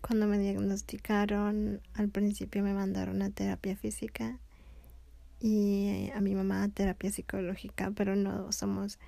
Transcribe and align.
Cuando 0.00 0.26
me 0.26 0.38
diagnosticaron, 0.38 1.80
al 1.94 2.08
principio 2.08 2.62
me 2.62 2.72
mandaron 2.72 3.20
a 3.22 3.30
terapia 3.30 3.76
física 3.76 4.38
y 5.40 6.10
a 6.14 6.20
mi 6.20 6.34
mamá 6.34 6.62
a 6.62 6.68
terapia 6.68 7.10
psicológica, 7.10 7.90
pero 7.94 8.16
no 8.16 8.50
somos 8.52 8.98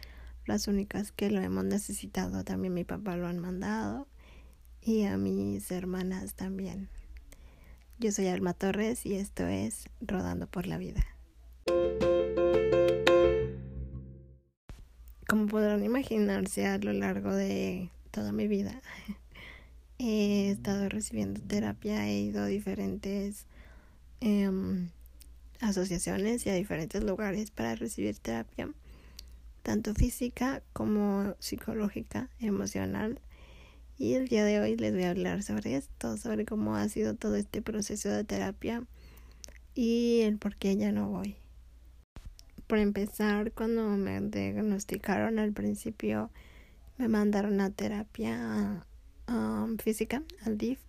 las 0.46 0.68
únicas 0.68 1.12
que 1.12 1.30
lo 1.30 1.40
hemos 1.40 1.64
necesitado. 1.64 2.44
También 2.44 2.74
mi 2.74 2.84
papá 2.84 3.16
lo 3.16 3.28
han 3.28 3.38
mandado 3.38 4.08
y 4.82 5.04
a 5.04 5.16
mis 5.16 5.70
hermanas 5.70 6.34
también. 6.34 6.88
Yo 7.98 8.12
soy 8.12 8.26
Alma 8.26 8.54
Torres 8.54 9.06
y 9.06 9.14
esto 9.14 9.46
es 9.46 9.88
Rodando 10.00 10.46
por 10.46 10.66
la 10.66 10.78
Vida. 10.78 11.06
Como 15.28 15.46
podrán 15.46 15.84
imaginarse, 15.84 16.66
a 16.66 16.78
lo 16.78 16.92
largo 16.92 17.32
de 17.32 17.90
toda 18.10 18.32
mi 18.32 18.48
vida 18.48 18.82
he 20.02 20.50
estado 20.50 20.88
recibiendo 20.88 21.42
terapia, 21.42 22.08
he 22.08 22.20
ido 22.20 22.44
a 22.44 22.46
diferentes 22.46 23.44
em, 24.20 24.88
asociaciones 25.60 26.46
y 26.46 26.48
a 26.48 26.54
diferentes 26.54 27.04
lugares 27.04 27.50
para 27.50 27.74
recibir 27.74 28.18
terapia, 28.18 28.72
tanto 29.62 29.92
física 29.94 30.62
como 30.72 31.34
psicológica, 31.38 32.30
emocional. 32.40 33.20
Y 33.98 34.14
el 34.14 34.28
día 34.28 34.42
de 34.46 34.60
hoy 34.60 34.76
les 34.76 34.94
voy 34.94 35.02
a 35.02 35.10
hablar 35.10 35.42
sobre 35.42 35.76
esto, 35.76 36.16
sobre 36.16 36.46
cómo 36.46 36.76
ha 36.76 36.88
sido 36.88 37.14
todo 37.14 37.36
este 37.36 37.60
proceso 37.60 38.08
de 38.08 38.24
terapia 38.24 38.84
y 39.74 40.20
el 40.22 40.38
por 40.38 40.56
qué 40.56 40.78
ya 40.78 40.92
no 40.92 41.10
voy. 41.10 41.36
Por 42.66 42.78
empezar, 42.78 43.52
cuando 43.52 43.86
me 43.98 44.18
diagnosticaron 44.18 45.38
al 45.38 45.52
principio, 45.52 46.30
me 46.96 47.08
mandaron 47.08 47.60
a 47.60 47.68
terapia 47.68 48.86
um, 49.30 49.78
física, 49.78 50.22
al 50.44 50.58
DIF, 50.58 50.80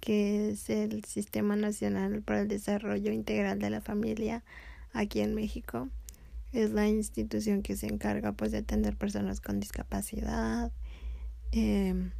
que 0.00 0.50
es 0.50 0.70
el 0.70 1.04
Sistema 1.04 1.56
Nacional 1.56 2.22
para 2.22 2.40
el 2.40 2.48
Desarrollo 2.48 3.12
Integral 3.12 3.58
de 3.58 3.70
la 3.70 3.80
Familia 3.80 4.42
aquí 4.92 5.20
en 5.20 5.34
México. 5.34 5.88
Es 6.52 6.70
la 6.70 6.88
institución 6.88 7.62
que 7.62 7.76
se 7.76 7.86
encarga 7.86 8.32
pues 8.32 8.52
de 8.52 8.58
atender 8.58 8.96
personas 8.96 9.40
con 9.40 9.60
discapacidad, 9.60 10.72
eh, 11.52 12.10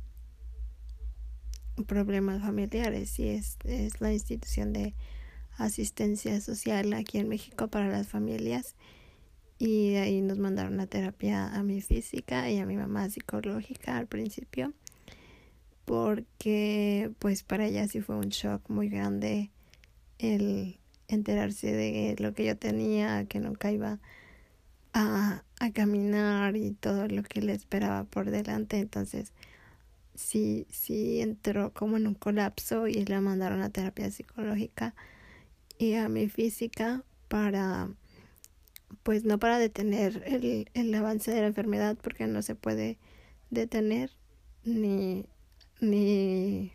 problemas 1.87 2.43
familiares 2.43 3.19
y 3.19 3.29
es, 3.29 3.57
es 3.65 4.01
la 4.01 4.13
institución 4.13 4.73
de 4.73 4.95
asistencia 5.57 6.41
social 6.41 6.93
aquí 6.93 7.19
en 7.19 7.29
México 7.29 7.69
para 7.69 7.89
las 7.89 8.09
familias 8.09 8.77
y 9.59 9.97
ahí 9.97 10.23
nos 10.23 10.39
mandaron 10.39 10.81
a 10.81 10.87
terapia 10.87 11.49
a 11.49 11.63
mi 11.63 11.83
física 11.83 12.51
y 12.51 12.59
a 12.59 12.67
mi 12.67 12.77
mamá 12.77 13.11
psicológica 13.11 13.99
al 13.99 14.07
principio 14.07 14.73
porque 15.85 17.11
pues 17.19 17.43
para 17.43 17.67
ella 17.67 17.89
sí 17.89 18.01
fue 18.01 18.17
un 18.17 18.29
shock 18.29 18.69
muy 18.69 18.89
grande 18.89 19.51
el 20.19 20.79
enterarse 21.09 21.73
de 21.73 22.17
lo 22.19 22.35
que 22.35 22.45
yo 22.45 22.57
tenía, 22.57 23.25
que 23.25 23.41
nunca 23.41 23.73
iba 23.73 23.99
a, 24.93 25.43
a 25.59 25.71
caminar 25.73 26.57
y 26.57 26.73
todo 26.73 27.09
lo 27.09 27.23
que 27.23 27.43
le 27.43 27.53
esperaba 27.53 28.05
por 28.05 28.31
delante. 28.31 28.79
Entonces 28.79 29.33
sí, 30.15 30.67
sí 30.71 31.21
entró 31.21 31.73
como 31.73 31.97
en 31.97 32.07
un 32.07 32.15
colapso 32.15 32.87
y 32.87 33.05
la 33.05 33.21
mandaron 33.21 33.63
a 33.63 33.71
terapia 33.71 34.11
psicológica 34.11 34.95
y 35.79 35.95
a 35.95 36.09
mi 36.09 36.29
física 36.29 37.03
para, 37.29 37.89
pues 39.03 39.25
no 39.25 39.39
para 39.39 39.59
detener 39.59 40.23
el, 40.27 40.71
el 40.75 40.95
avance 40.95 41.31
de 41.31 41.41
la 41.41 41.47
enfermedad 41.47 41.97
porque 42.01 42.27
no 42.27 42.43
se 42.43 42.55
puede 42.55 42.99
detener 43.51 44.11
ni, 44.65 45.27
ni 45.81 46.73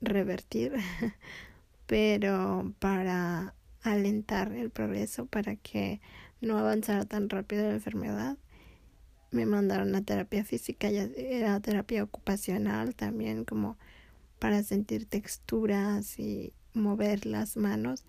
revertir, 0.00 0.74
pero 1.86 2.72
para 2.78 3.54
alentar 3.82 4.52
el 4.52 4.70
progreso 4.70 5.26
para 5.26 5.56
que 5.56 6.00
no 6.40 6.58
avanzara 6.58 7.04
tan 7.04 7.28
rápido 7.28 7.64
la 7.64 7.74
enfermedad 7.74 8.36
me 9.30 9.44
mandaron 9.44 9.94
a 9.94 10.02
terapia 10.02 10.44
física, 10.44 10.90
ya 10.90 11.08
era 11.16 11.60
terapia 11.60 12.02
ocupacional 12.02 12.94
también 12.94 13.44
como 13.44 13.76
para 14.38 14.62
sentir 14.62 15.06
texturas 15.06 16.18
y 16.18 16.52
mover 16.72 17.26
las 17.26 17.56
manos. 17.56 18.04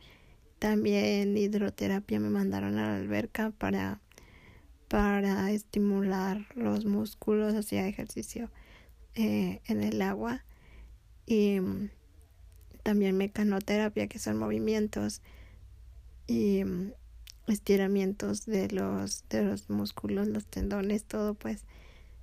También 0.59 1.35
hidroterapia 1.38 2.19
me 2.19 2.29
mandaron 2.29 2.78
a 2.78 2.88
la 2.88 2.95
alberca 2.97 3.51
para 3.57 4.00
para 4.88 5.51
estimular 5.51 6.47
los 6.55 6.85
músculos, 6.85 7.53
hacía 7.53 7.88
ejercicio 7.88 8.50
eh, 9.16 9.62
en 9.68 9.84
el 9.84 10.02
agua 10.02 10.44
y 11.25 11.59
mm, 11.59 11.90
también 12.84 13.18
mecanoterapia 13.18 14.08
que 14.08 14.20
son 14.20 14.38
movimientos 14.38 15.22
y 16.28 16.64
mm, 16.64 16.92
estiramientos 17.47 18.46
de 18.46 18.70
los, 18.70 19.24
de 19.30 19.44
los 19.44 19.70
músculos, 19.70 20.28
los 20.28 20.46
tendones, 20.46 21.03
todo 21.03 21.34
pues 21.34 21.66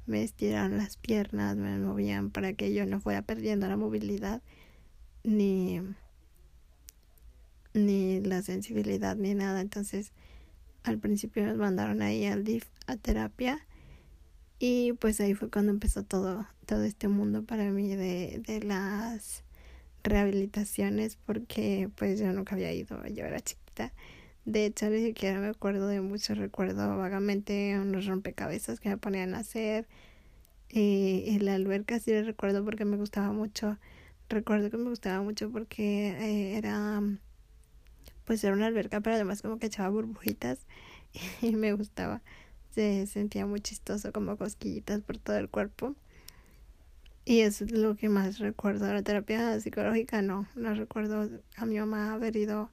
me 0.06 0.22
estiraron 0.22 0.76
las 0.76 0.96
piernas, 0.96 1.56
me 1.56 1.78
movían 1.78 2.30
para 2.30 2.52
que 2.52 2.72
yo 2.72 2.86
no 2.86 3.00
fuera 3.00 3.22
perdiendo 3.22 3.66
la 3.68 3.76
movilidad 3.76 4.42
ni 5.24 5.80
ni 7.76 8.20
la 8.20 8.42
sensibilidad 8.42 9.16
ni 9.16 9.34
nada. 9.34 9.60
Entonces, 9.60 10.12
al 10.82 10.98
principio 10.98 11.46
nos 11.46 11.56
mandaron 11.56 12.02
ahí 12.02 12.24
al 12.24 12.44
DIF 12.44 12.66
a 12.86 12.96
terapia 12.96 13.66
y 14.58 14.92
pues 14.94 15.20
ahí 15.20 15.34
fue 15.34 15.50
cuando 15.50 15.72
empezó 15.72 16.02
todo 16.04 16.46
todo 16.66 16.84
este 16.84 17.08
mundo 17.08 17.44
para 17.44 17.70
mí 17.70 17.94
de 17.94 18.42
de 18.46 18.62
las 18.62 19.44
rehabilitaciones 20.04 21.16
porque 21.16 21.90
pues 21.96 22.18
yo 22.20 22.32
nunca 22.32 22.54
había 22.54 22.72
ido, 22.72 23.04
yo 23.08 23.24
era 23.24 23.40
chiquita 23.40 23.92
de 24.46 24.64
hecho, 24.64 24.88
ni 24.88 25.02
siquiera 25.02 25.40
me 25.40 25.48
acuerdo 25.48 25.88
de 25.88 26.00
mucho. 26.00 26.34
Recuerdo 26.34 26.96
vagamente 26.96 27.78
unos 27.80 28.06
rompecabezas 28.06 28.78
que 28.80 28.88
me 28.88 28.96
ponían 28.96 29.34
a 29.34 29.40
hacer. 29.40 29.88
Y, 30.70 31.24
y 31.26 31.38
la 31.40 31.54
alberca 31.54 31.98
sí 32.00 32.12
la 32.12 32.22
recuerdo 32.22 32.64
porque 32.64 32.84
me 32.84 32.96
gustaba 32.96 33.32
mucho. 33.32 33.76
Recuerdo 34.28 34.70
que 34.70 34.76
me 34.78 34.88
gustaba 34.88 35.20
mucho 35.22 35.50
porque 35.50 36.10
eh, 36.10 36.56
era. 36.58 37.02
Pues 38.24 38.42
era 38.44 38.54
una 38.54 38.66
alberca, 38.66 39.00
pero 39.00 39.16
además 39.16 39.42
como 39.42 39.58
que 39.58 39.66
echaba 39.66 39.88
burbujitas. 39.90 40.66
Y 41.42 41.56
me 41.56 41.72
gustaba. 41.72 42.22
Se 42.76 43.06
sentía 43.08 43.46
muy 43.46 43.60
chistoso, 43.60 44.12
como 44.12 44.36
cosquillitas 44.36 45.00
por 45.00 45.18
todo 45.18 45.36
el 45.38 45.48
cuerpo. 45.48 45.96
Y 47.24 47.40
eso 47.40 47.64
es 47.64 47.72
lo 47.72 47.96
que 47.96 48.08
más 48.08 48.38
recuerdo. 48.38 48.92
La 48.92 49.02
terapia 49.02 49.58
psicológica 49.58 50.22
no. 50.22 50.46
No 50.54 50.72
recuerdo 50.74 51.28
a 51.56 51.66
mi 51.66 51.80
mamá 51.80 52.12
haber 52.12 52.36
ido 52.36 52.70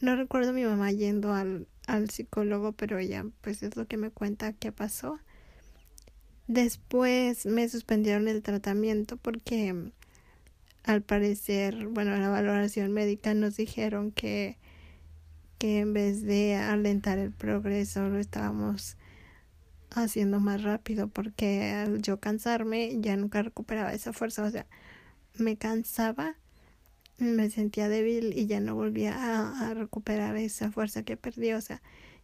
no 0.00 0.16
recuerdo 0.16 0.50
a 0.50 0.52
mi 0.54 0.64
mamá 0.64 0.90
yendo 0.90 1.34
al, 1.34 1.66
al 1.86 2.08
psicólogo, 2.10 2.72
pero 2.72 2.98
ella 2.98 3.24
pues 3.42 3.62
es 3.62 3.76
lo 3.76 3.86
que 3.86 3.98
me 3.98 4.10
cuenta 4.10 4.52
que 4.52 4.72
pasó. 4.72 5.18
Después 6.48 7.46
me 7.46 7.68
suspendieron 7.68 8.26
el 8.26 8.42
tratamiento 8.42 9.16
porque 9.16 9.92
al 10.84 11.02
parecer, 11.02 11.86
bueno, 11.88 12.16
la 12.16 12.30
valoración 12.30 12.92
médica 12.92 13.34
nos 13.34 13.56
dijeron 13.56 14.10
que, 14.10 14.56
que 15.58 15.80
en 15.80 15.92
vez 15.92 16.22
de 16.22 16.56
alentar 16.56 17.18
el 17.18 17.30
progreso 17.30 18.08
lo 18.08 18.18
estábamos 18.18 18.96
haciendo 19.90 20.40
más 20.40 20.62
rápido 20.62 21.08
porque 21.08 21.72
al 21.72 22.02
yo 22.02 22.20
cansarme 22.20 23.00
ya 23.00 23.16
nunca 23.16 23.42
recuperaba 23.42 23.92
esa 23.92 24.12
fuerza, 24.12 24.44
o 24.44 24.50
sea, 24.50 24.66
me 25.38 25.56
cansaba 25.56 26.36
me 27.20 27.50
sentía 27.50 27.88
débil 27.88 28.32
y 28.36 28.46
ya 28.46 28.60
no 28.60 28.74
volvía 28.74 29.14
a, 29.68 29.74
recuperar 29.74 30.36
esa 30.36 30.72
fuerza 30.72 31.02
que 31.02 31.16
perdí, 31.16 31.52
o 31.52 31.60
sea, 31.60 31.82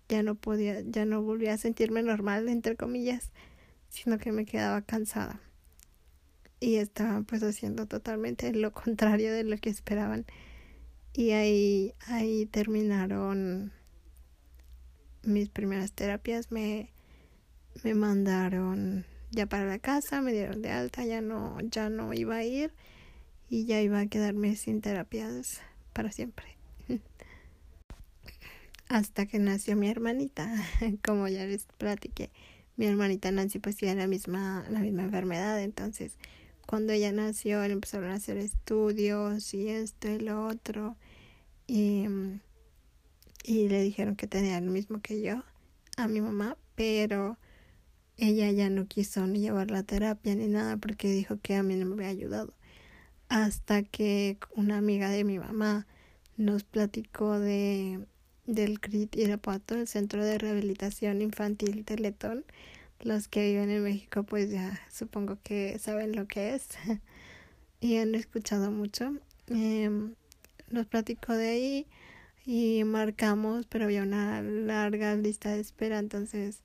ya 0.08 0.22
no 0.22 0.34
podía, 0.34 0.80
ya 0.80 1.04
no 1.04 1.22
volvía 1.22 1.54
a 1.54 1.58
sentirme 1.58 2.02
normal, 2.02 2.48
entre 2.48 2.76
comillas, 2.76 3.30
sino 3.88 4.18
que 4.18 4.32
me 4.32 4.46
quedaba 4.46 4.82
cansada. 4.82 5.40
Y 6.60 6.76
estaba 6.76 7.20
pues 7.22 7.42
haciendo 7.42 7.86
totalmente 7.86 8.52
lo 8.52 8.72
contrario 8.72 9.32
de 9.32 9.44
lo 9.44 9.58
que 9.58 9.70
esperaban. 9.70 10.24
Y 11.12 11.30
ahí, 11.32 11.94
ahí 12.06 12.46
terminaron 12.46 13.72
mis 15.22 15.48
primeras 15.48 15.92
terapias, 15.92 16.50
me, 16.50 16.90
me 17.82 17.94
mandaron 17.94 19.04
ya 19.30 19.46
para 19.46 19.66
la 19.66 19.78
casa, 19.78 20.22
me 20.22 20.32
dieron 20.32 20.62
de 20.62 20.70
alta, 20.70 21.04
ya 21.04 21.20
no, 21.20 21.58
ya 21.60 21.88
no 21.88 22.12
iba 22.12 22.36
a 22.36 22.44
ir 22.44 22.72
y 23.48 23.66
ya 23.66 23.80
iba 23.80 24.00
a 24.00 24.06
quedarme 24.06 24.56
sin 24.56 24.80
terapias 24.80 25.60
para 25.92 26.12
siempre. 26.12 26.56
Hasta 28.88 29.26
que 29.26 29.38
nació 29.38 29.76
mi 29.76 29.88
hermanita, 29.88 30.52
como 31.04 31.28
ya 31.28 31.44
les 31.44 31.64
platiqué, 31.78 32.30
mi 32.76 32.86
hermanita 32.86 33.30
Nancy 33.30 33.58
pues 33.58 33.76
tiene 33.76 33.96
la 33.96 34.06
misma, 34.06 34.64
la 34.70 34.80
misma 34.80 35.02
enfermedad, 35.02 35.60
entonces 35.62 36.16
cuando 36.66 36.92
ella 36.92 37.12
nació 37.12 37.62
empezaron 37.62 38.10
a 38.10 38.14
hacer 38.14 38.36
estudios 38.36 39.54
y 39.54 39.68
esto 39.68 40.08
y 40.08 40.18
lo 40.18 40.46
otro. 40.46 40.96
Y, 41.68 42.06
y 43.44 43.68
le 43.68 43.82
dijeron 43.82 44.16
que 44.16 44.26
tenía 44.26 44.60
lo 44.60 44.70
mismo 44.70 45.00
que 45.00 45.22
yo 45.22 45.42
a 45.96 46.08
mi 46.08 46.20
mamá, 46.20 46.56
pero 46.74 47.38
ella 48.16 48.50
ya 48.50 48.70
no 48.70 48.86
quiso 48.86 49.26
ni 49.26 49.40
llevar 49.40 49.70
la 49.70 49.82
terapia 49.82 50.34
ni 50.34 50.46
nada 50.46 50.76
porque 50.76 51.10
dijo 51.10 51.38
que 51.40 51.54
a 51.54 51.62
mí 51.62 51.74
no 51.76 51.86
me 51.86 51.94
había 51.94 52.08
ayudado. 52.08 52.54
Hasta 53.28 53.82
que 53.82 54.38
una 54.54 54.78
amiga 54.78 55.10
de 55.10 55.24
mi 55.24 55.38
mamá 55.38 55.86
nos 56.36 56.64
platicó 56.64 57.38
de 57.38 58.06
del 58.46 58.78
CRIT 58.80 59.16
Irapuato, 59.16 59.74
el 59.74 59.88
Centro 59.88 60.24
de 60.24 60.38
Rehabilitación 60.38 61.20
Infantil 61.20 61.84
Teletón. 61.84 62.44
Los 63.00 63.28
que 63.28 63.50
viven 63.50 63.70
en 63.70 63.82
México 63.82 64.22
pues 64.22 64.50
ya 64.50 64.80
supongo 64.90 65.38
que 65.42 65.78
saben 65.78 66.16
lo 66.16 66.26
que 66.26 66.54
es 66.54 66.68
y 67.80 67.96
han 67.96 68.14
escuchado 68.14 68.70
mucho. 68.70 69.14
Eh, 69.48 69.90
nos 70.70 70.86
platicó 70.86 71.34
de 71.34 71.48
ahí 71.48 71.86
y 72.46 72.84
marcamos, 72.84 73.66
pero 73.66 73.84
había 73.84 74.02
una 74.02 74.40
larga 74.40 75.14
lista 75.16 75.50
de 75.50 75.60
espera, 75.60 75.98
entonces 75.98 76.62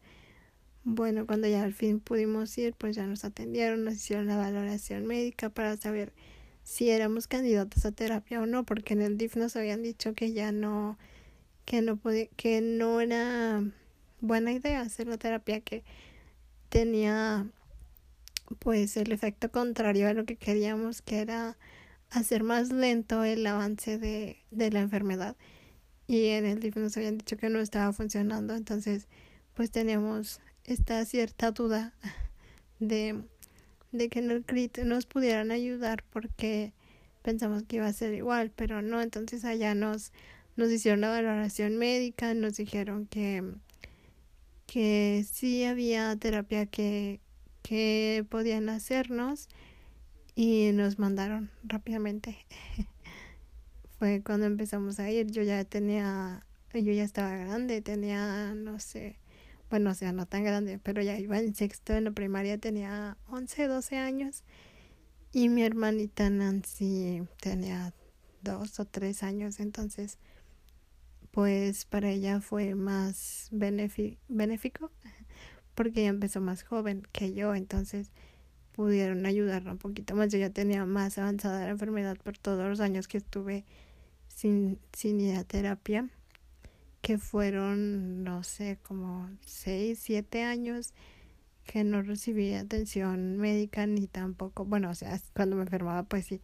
bueno, 0.83 1.27
cuando 1.27 1.47
ya 1.47 1.63
al 1.63 1.73
fin 1.73 1.99
pudimos 1.99 2.57
ir, 2.57 2.73
pues 2.75 2.95
ya 2.95 3.05
nos 3.05 3.23
atendieron, 3.23 3.83
nos 3.83 3.95
hicieron 3.95 4.27
la 4.27 4.37
valoración 4.37 5.05
médica 5.05 5.49
para 5.49 5.77
saber 5.77 6.13
si 6.63 6.89
éramos 6.89 7.27
candidatos 7.27 7.85
a 7.85 7.91
terapia 7.91 8.41
o 8.41 8.45
no, 8.45 8.65
porque 8.65 8.93
en 8.93 9.01
el 9.01 9.17
DIF 9.17 9.35
nos 9.35 9.55
habían 9.55 9.83
dicho 9.83 10.13
que 10.13 10.33
ya 10.33 10.51
no, 10.51 10.97
que 11.65 11.81
no 11.81 11.97
podía, 11.97 12.27
que 12.35 12.61
no 12.61 13.01
era 13.01 13.63
buena 14.21 14.53
idea 14.53 14.81
hacer 14.81 15.07
la 15.07 15.17
terapia, 15.17 15.61
que 15.61 15.83
tenía 16.69 17.47
pues 18.59 18.97
el 18.97 19.11
efecto 19.11 19.51
contrario 19.51 20.07
a 20.07 20.13
lo 20.13 20.25
que 20.25 20.35
queríamos, 20.35 21.01
que 21.01 21.19
era 21.19 21.57
hacer 22.09 22.43
más 22.43 22.71
lento 22.71 23.23
el 23.23 23.45
avance 23.45 23.97
de, 23.97 24.37
de 24.51 24.71
la 24.71 24.81
enfermedad. 24.81 25.35
Y 26.07 26.27
en 26.27 26.45
el 26.45 26.59
DIF 26.59 26.75
nos 26.77 26.97
habían 26.97 27.17
dicho 27.17 27.37
que 27.37 27.49
no 27.49 27.59
estaba 27.59 27.93
funcionando, 27.93 28.55
entonces 28.55 29.07
pues 29.53 29.71
teníamos 29.71 30.41
esta 30.65 31.03
cierta 31.05 31.51
duda 31.51 31.93
de, 32.79 33.23
de 33.91 34.09
que 34.09 34.19
en 34.19 34.31
el 34.31 34.43
CRIT 34.43 34.79
nos 34.79 35.05
pudieran 35.05 35.51
ayudar 35.51 36.03
porque 36.09 36.73
pensamos 37.21 37.63
que 37.63 37.77
iba 37.77 37.87
a 37.87 37.93
ser 37.93 38.13
igual, 38.13 38.51
pero 38.55 38.81
no, 38.81 39.01
entonces 39.01 39.45
allá 39.45 39.75
nos, 39.75 40.11
nos 40.55 40.71
hicieron 40.71 41.01
la 41.01 41.09
valoración 41.09 41.77
médica, 41.77 42.33
nos 42.33 42.57
dijeron 42.57 43.05
que, 43.07 43.43
que 44.65 45.25
sí 45.31 45.63
había 45.63 46.15
terapia 46.15 46.65
que, 46.65 47.19
que 47.61 48.25
podían 48.29 48.69
hacernos 48.69 49.49
y 50.35 50.71
nos 50.73 50.99
mandaron 50.99 51.51
rápidamente. 51.63 52.37
Fue 53.99 54.21
cuando 54.23 54.47
empezamos 54.47 54.99
a 54.99 55.11
ir, 55.11 55.29
yo 55.29 55.43
ya 55.43 55.63
tenía, 55.63 56.45
yo 56.73 56.91
ya 56.91 57.03
estaba 57.03 57.35
grande, 57.35 57.81
tenía, 57.81 58.53
no 58.55 58.79
sé, 58.79 59.20
bueno, 59.71 59.91
o 59.91 59.93
sea, 59.93 60.11
no 60.11 60.25
tan 60.25 60.43
grande, 60.43 60.79
pero 60.79 61.01
ya 61.01 61.17
iba 61.17 61.39
en 61.39 61.55
sexto 61.55 61.93
en 61.93 62.03
la 62.03 62.11
primaria, 62.11 62.57
tenía 62.57 63.17
11, 63.29 63.67
12 63.67 63.97
años. 63.97 64.43
Y 65.31 65.47
mi 65.47 65.63
hermanita 65.63 66.29
Nancy 66.29 67.23
tenía 67.39 67.93
dos 68.41 68.81
o 68.81 68.85
tres 68.85 69.23
años, 69.23 69.61
entonces, 69.61 70.17
pues 71.31 71.85
para 71.85 72.09
ella 72.09 72.41
fue 72.41 72.75
más 72.75 73.47
benéfico, 73.51 74.91
porque 75.73 76.01
ella 76.01 76.09
empezó 76.09 76.41
más 76.41 76.63
joven 76.63 77.07
que 77.13 77.33
yo, 77.33 77.55
entonces 77.55 78.11
pudieron 78.73 79.25
ayudarla 79.25 79.71
un 79.71 79.77
poquito 79.77 80.15
más. 80.15 80.33
Yo 80.33 80.37
ya 80.37 80.49
tenía 80.49 80.85
más 80.85 81.17
avanzada 81.17 81.61
la 81.61 81.69
enfermedad 81.69 82.17
por 82.17 82.37
todos 82.37 82.67
los 82.67 82.81
años 82.81 83.07
que 83.07 83.19
estuve 83.19 83.63
sin, 84.27 84.79
sin 84.91 85.21
ir 85.21 85.37
a 85.37 85.45
terapia 85.45 86.09
que 87.01 87.17
fueron, 87.17 88.23
no 88.23 88.43
sé, 88.43 88.77
como 88.83 89.29
seis, 89.41 89.99
siete 89.99 90.43
años 90.43 90.93
que 91.65 91.83
no 91.83 92.01
recibí 92.01 92.53
atención 92.53 93.37
médica 93.37 93.85
ni 93.87 94.07
tampoco, 94.07 94.65
bueno, 94.65 94.89
o 94.89 94.95
sea, 94.95 95.19
cuando 95.33 95.55
me 95.55 95.63
enfermaba 95.63 96.03
pues 96.03 96.25
sí, 96.25 96.41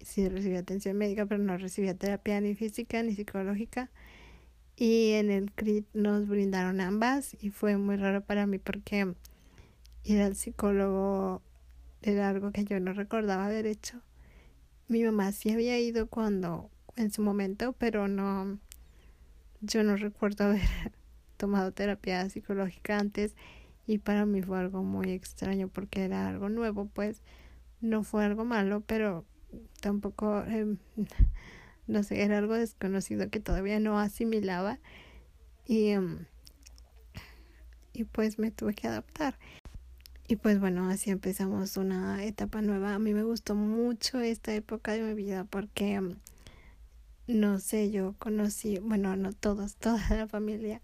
sí 0.00 0.28
recibía 0.28 0.60
atención 0.60 0.96
médica, 0.96 1.26
pero 1.26 1.42
no 1.42 1.56
recibía 1.58 1.94
terapia 1.94 2.40
ni 2.40 2.54
física 2.54 3.02
ni 3.02 3.14
psicológica. 3.14 3.90
Y 4.76 5.12
en 5.12 5.30
el 5.30 5.52
CRIT 5.52 5.86
nos 5.92 6.26
brindaron 6.26 6.80
ambas 6.80 7.36
y 7.40 7.50
fue 7.50 7.76
muy 7.76 7.96
raro 7.96 8.22
para 8.22 8.46
mí 8.46 8.58
porque 8.58 9.14
ir 10.04 10.20
al 10.22 10.36
psicólogo 10.36 11.42
era 12.02 12.30
algo 12.30 12.50
que 12.50 12.64
yo 12.64 12.80
no 12.80 12.94
recordaba 12.94 13.46
haber 13.46 13.66
hecho. 13.66 14.00
Mi 14.88 15.04
mamá 15.04 15.32
sí 15.32 15.50
había 15.50 15.78
ido 15.78 16.06
cuando, 16.06 16.70
en 16.96 17.10
su 17.10 17.22
momento, 17.22 17.74
pero 17.74 18.08
no, 18.08 18.58
yo 19.60 19.82
no 19.82 19.96
recuerdo 19.96 20.44
haber 20.46 20.60
tomado 21.36 21.72
terapia 21.72 22.28
psicológica 22.28 22.98
antes 22.98 23.34
y 23.86 23.98
para 23.98 24.26
mí 24.26 24.42
fue 24.42 24.58
algo 24.58 24.82
muy 24.82 25.10
extraño 25.10 25.68
porque 25.68 26.04
era 26.04 26.28
algo 26.28 26.48
nuevo, 26.48 26.86
pues 26.86 27.22
no 27.80 28.04
fue 28.04 28.24
algo 28.24 28.44
malo, 28.44 28.82
pero 28.86 29.24
tampoco, 29.80 30.42
em, 30.44 30.78
no 31.86 32.02
sé, 32.02 32.22
era 32.22 32.38
algo 32.38 32.54
desconocido 32.54 33.30
que 33.30 33.40
todavía 33.40 33.80
no 33.80 33.98
asimilaba 33.98 34.78
y, 35.66 35.88
em, 35.88 36.26
y 37.92 38.04
pues 38.04 38.38
me 38.38 38.50
tuve 38.50 38.74
que 38.74 38.88
adaptar. 38.88 39.38
Y 40.28 40.36
pues 40.36 40.60
bueno, 40.60 40.88
así 40.88 41.10
empezamos 41.10 41.76
una 41.76 42.24
etapa 42.24 42.62
nueva. 42.62 42.94
A 42.94 43.00
mí 43.00 43.12
me 43.14 43.24
gustó 43.24 43.56
mucho 43.56 44.20
esta 44.20 44.54
época 44.54 44.92
de 44.92 45.02
mi 45.02 45.14
vida 45.14 45.44
porque 45.44 45.94
em, 45.94 46.16
no 47.34 47.58
sé, 47.58 47.90
yo 47.90 48.14
conocí, 48.18 48.78
bueno, 48.78 49.16
no 49.16 49.32
todos, 49.32 49.76
toda 49.78 50.02
la 50.10 50.26
familia, 50.26 50.80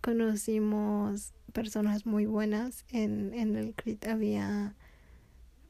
conocimos 0.00 1.32
personas 1.52 2.06
muy 2.06 2.26
buenas. 2.26 2.84
En, 2.90 3.34
en 3.34 3.56
el 3.56 3.74
CRIT 3.74 4.06
había 4.06 4.74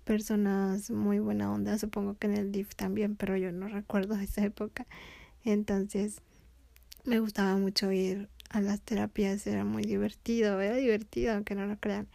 personas 0.04 0.90
muy 0.90 1.18
buena 1.18 1.52
onda, 1.52 1.78
supongo 1.78 2.16
que 2.18 2.26
en 2.26 2.34
el 2.34 2.52
DIF 2.52 2.74
también, 2.74 3.16
pero 3.16 3.36
yo 3.36 3.52
no 3.52 3.68
recuerdo 3.68 4.16
esa 4.16 4.44
época. 4.44 4.86
Entonces, 5.44 6.20
me 7.04 7.20
gustaba 7.20 7.56
mucho 7.56 7.90
ir 7.92 8.28
a 8.50 8.60
las 8.60 8.80
terapias, 8.80 9.46
era 9.46 9.64
muy 9.64 9.84
divertido, 9.84 10.60
era 10.60 10.76
divertido, 10.76 11.34
aunque 11.34 11.54
no 11.54 11.66
lo 11.66 11.78
crean. 11.78 12.08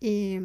Y 0.00 0.38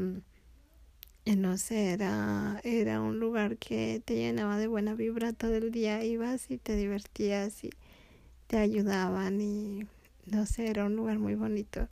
no 1.25 1.57
sé, 1.57 1.91
era, 1.91 2.59
era 2.63 3.01
un 3.01 3.19
lugar 3.19 3.57
que 3.57 4.01
te 4.03 4.15
llenaba 4.15 4.57
de 4.57 4.67
buena 4.67 4.95
vibra 4.95 5.33
todo 5.33 5.55
el 5.55 5.71
día, 5.71 6.03
ibas 6.03 6.49
y 6.49 6.57
te 6.57 6.75
divertías 6.75 7.63
y 7.63 7.71
te 8.47 8.57
ayudaban 8.57 9.39
y 9.41 9.85
no 10.25 10.45
sé, 10.45 10.67
era 10.67 10.85
un 10.85 10.95
lugar 10.95 11.19
muy 11.19 11.35
bonito. 11.35 11.87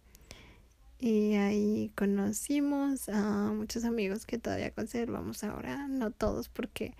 Y 1.00 1.36
ahí 1.36 1.92
conocimos 1.96 3.08
a 3.10 3.52
muchos 3.54 3.84
amigos 3.84 4.26
que 4.26 4.40
todavía 4.40 4.72
conservamos 4.72 5.44
ahora, 5.44 5.88
no 5.88 6.10
todos 6.12 6.50
porque 6.50 6.96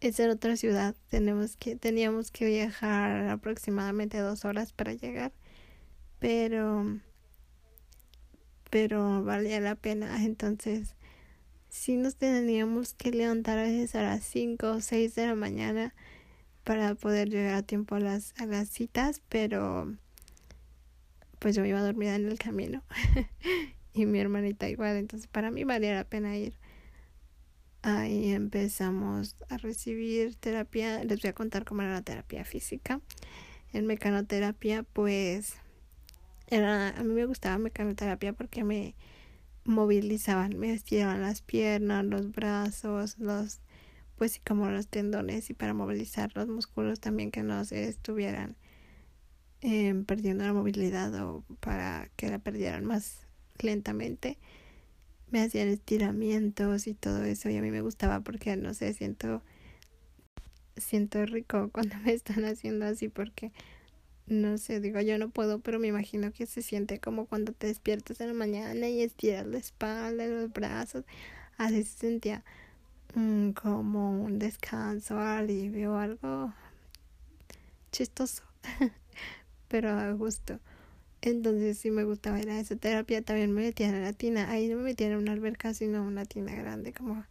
es 0.00 0.20
en 0.20 0.30
otra 0.30 0.56
ciudad, 0.56 0.94
tenemos 1.08 1.56
que, 1.56 1.74
teníamos 1.76 2.30
que 2.30 2.46
viajar 2.46 3.28
aproximadamente 3.28 4.18
dos 4.18 4.44
horas 4.44 4.72
para 4.72 4.94
llegar, 4.94 5.32
pero 6.20 7.00
pero 8.70 9.24
valía 9.24 9.60
la 9.60 9.74
pena, 9.74 10.24
entonces 10.24 10.95
sí 11.76 11.96
nos 11.96 12.16
teníamos 12.16 12.94
que 12.94 13.10
levantar 13.10 13.58
a 13.58 13.62
veces 13.62 13.94
a 13.94 14.02
las 14.02 14.24
5 14.24 14.72
o 14.72 14.80
6 14.80 15.14
de 15.14 15.26
la 15.26 15.34
mañana 15.34 15.94
para 16.64 16.94
poder 16.94 17.28
llegar 17.28 17.54
a 17.54 17.62
tiempo 17.62 17.94
a 17.94 18.00
las, 18.00 18.34
a 18.38 18.46
las 18.46 18.70
citas, 18.70 19.20
pero 19.28 19.94
pues 21.38 21.54
yo 21.54 21.62
me 21.62 21.68
iba 21.68 21.80
dormida 21.80 22.16
en 22.16 22.26
el 22.26 22.38
camino 22.38 22.82
y 23.92 24.06
mi 24.06 24.18
hermanita 24.18 24.68
igual, 24.68 24.96
entonces 24.96 25.28
para 25.28 25.50
mí 25.50 25.64
valía 25.64 25.94
la 25.94 26.04
pena 26.04 26.36
ir. 26.36 26.54
Ahí 27.82 28.32
empezamos 28.32 29.36
a 29.48 29.58
recibir 29.58 30.34
terapia, 30.36 31.04
les 31.04 31.20
voy 31.20 31.28
a 31.28 31.34
contar 31.34 31.64
cómo 31.64 31.82
era 31.82 31.92
la 31.92 32.02
terapia 32.02 32.44
física. 32.44 33.00
En 33.72 33.86
mecanoterapia 33.86 34.82
pues 34.82 35.54
era, 36.48 36.88
a 36.88 37.04
mí 37.04 37.12
me 37.12 37.26
gustaba 37.26 37.58
mecanoterapia 37.58 38.32
porque 38.32 38.64
me 38.64 38.96
movilizaban, 39.66 40.58
me 40.58 40.72
estiraban 40.72 41.22
las 41.22 41.42
piernas, 41.42 42.04
los 42.04 42.32
brazos, 42.32 43.18
los 43.18 43.60
pues 44.16 44.32
sí 44.32 44.40
como 44.46 44.68
los 44.70 44.88
tendones 44.88 45.50
y 45.50 45.54
para 45.54 45.74
movilizar 45.74 46.34
los 46.34 46.48
músculos 46.48 47.00
también 47.00 47.30
que 47.30 47.42
no 47.42 47.64
se 47.64 47.86
estuvieran 47.88 48.56
em, 49.60 50.04
perdiendo 50.04 50.44
la 50.44 50.52
movilidad 50.52 51.14
o 51.22 51.44
para 51.60 52.08
que 52.16 52.30
la 52.30 52.38
perdieran 52.38 52.84
más 52.84 53.26
lentamente. 53.58 54.38
Me 55.30 55.42
hacían 55.42 55.68
estiramientos 55.68 56.86
y 56.86 56.94
todo 56.94 57.24
eso 57.24 57.50
y 57.50 57.56
a 57.56 57.62
mí 57.62 57.70
me 57.70 57.82
gustaba 57.82 58.20
porque 58.20 58.56
no 58.56 58.74
sé 58.74 58.94
siento 58.94 59.42
siento 60.76 61.24
rico 61.26 61.70
cuando 61.72 61.96
me 61.98 62.12
están 62.12 62.44
haciendo 62.44 62.86
así 62.86 63.08
porque 63.08 63.52
no 64.26 64.58
sé, 64.58 64.80
digo 64.80 65.00
yo 65.00 65.18
no 65.18 65.30
puedo, 65.30 65.60
pero 65.60 65.78
me 65.78 65.88
imagino 65.88 66.32
que 66.32 66.46
se 66.46 66.62
siente 66.62 66.98
como 66.98 67.26
cuando 67.26 67.52
te 67.52 67.68
despiertas 67.68 68.20
en 68.20 68.28
la 68.28 68.34
mañana 68.34 68.88
y 68.88 69.02
estiras 69.02 69.46
la 69.46 69.58
espalda, 69.58 70.26
los 70.26 70.52
brazos, 70.52 71.04
así 71.58 71.84
se 71.84 71.98
sentía 71.98 72.44
mm, 73.14 73.50
como 73.50 74.22
un 74.22 74.38
descanso, 74.38 75.18
alivio, 75.18 75.96
algo 75.96 76.52
chistoso, 77.92 78.42
pero 79.68 79.90
a 79.90 80.12
gusto. 80.12 80.58
Entonces 81.22 81.78
sí 81.78 81.90
me 81.90 82.04
gustaba 82.04 82.38
ir 82.40 82.50
a 82.50 82.60
esa 82.60 82.76
terapia. 82.76 83.22
También 83.22 83.52
me 83.52 83.62
metía 83.62 83.88
en 83.88 84.02
la 84.02 84.12
tina. 84.12 84.48
Ahí 84.50 84.68
no 84.68 84.76
me 84.76 84.84
metía 84.84 85.08
en 85.08 85.16
una 85.16 85.32
alberca, 85.32 85.74
sino 85.74 86.04
una 86.04 86.24
tina 86.24 86.54
grande, 86.54 86.92
como, 86.92 87.24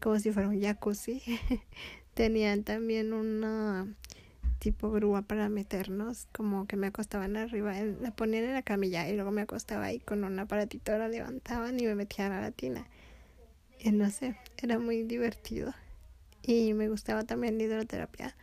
como 0.00 0.18
si 0.18 0.32
fuera 0.32 0.48
un 0.48 0.60
jacuzzi. 0.60 1.22
Tenían 2.14 2.64
también 2.64 3.12
una 3.12 3.94
tipo 4.58 4.90
grúa 4.90 5.22
para 5.22 5.48
meternos, 5.48 6.26
como 6.32 6.66
que 6.66 6.76
me 6.76 6.88
acostaban 6.88 7.36
arriba, 7.36 7.74
la 8.00 8.10
ponían 8.10 8.44
en 8.44 8.54
la 8.54 8.62
camilla 8.62 9.08
y 9.08 9.14
luego 9.14 9.30
me 9.30 9.42
acostaba 9.42 9.86
ahí 9.86 10.00
con 10.00 10.24
un 10.24 10.38
aparatito, 10.38 10.96
la 10.96 11.08
levantaban 11.08 11.78
y 11.78 11.86
me 11.86 11.94
metían 11.94 12.32
a 12.32 12.40
la 12.40 12.50
tina. 12.50 12.86
Y 13.78 13.92
no 13.92 14.10
sé, 14.10 14.36
era 14.62 14.78
muy 14.78 15.02
divertido. 15.02 15.74
Y 16.42 16.72
me 16.74 16.88
gustaba 16.88 17.24
también 17.24 17.58
la 17.58 17.64
hidroterapia. 17.64 18.34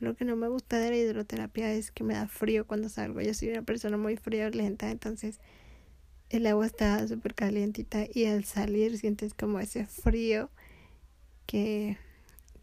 Lo 0.00 0.14
que 0.14 0.24
no 0.24 0.36
me 0.36 0.48
gusta 0.48 0.78
de 0.78 0.90
la 0.90 0.96
hidroterapia 0.96 1.72
es 1.72 1.90
que 1.90 2.04
me 2.04 2.14
da 2.14 2.28
frío 2.28 2.66
cuando 2.66 2.88
salgo. 2.88 3.20
Yo 3.20 3.34
soy 3.34 3.48
una 3.48 3.62
persona 3.62 3.96
muy 3.96 4.18
lenta 4.52 4.90
entonces 4.90 5.40
el 6.30 6.46
agua 6.46 6.66
está 6.66 7.06
súper 7.08 7.34
calientita 7.34 8.04
y 8.12 8.26
al 8.26 8.44
salir 8.44 8.98
sientes 8.98 9.32
como 9.32 9.60
ese 9.60 9.86
frío 9.86 10.50
que, 11.46 11.96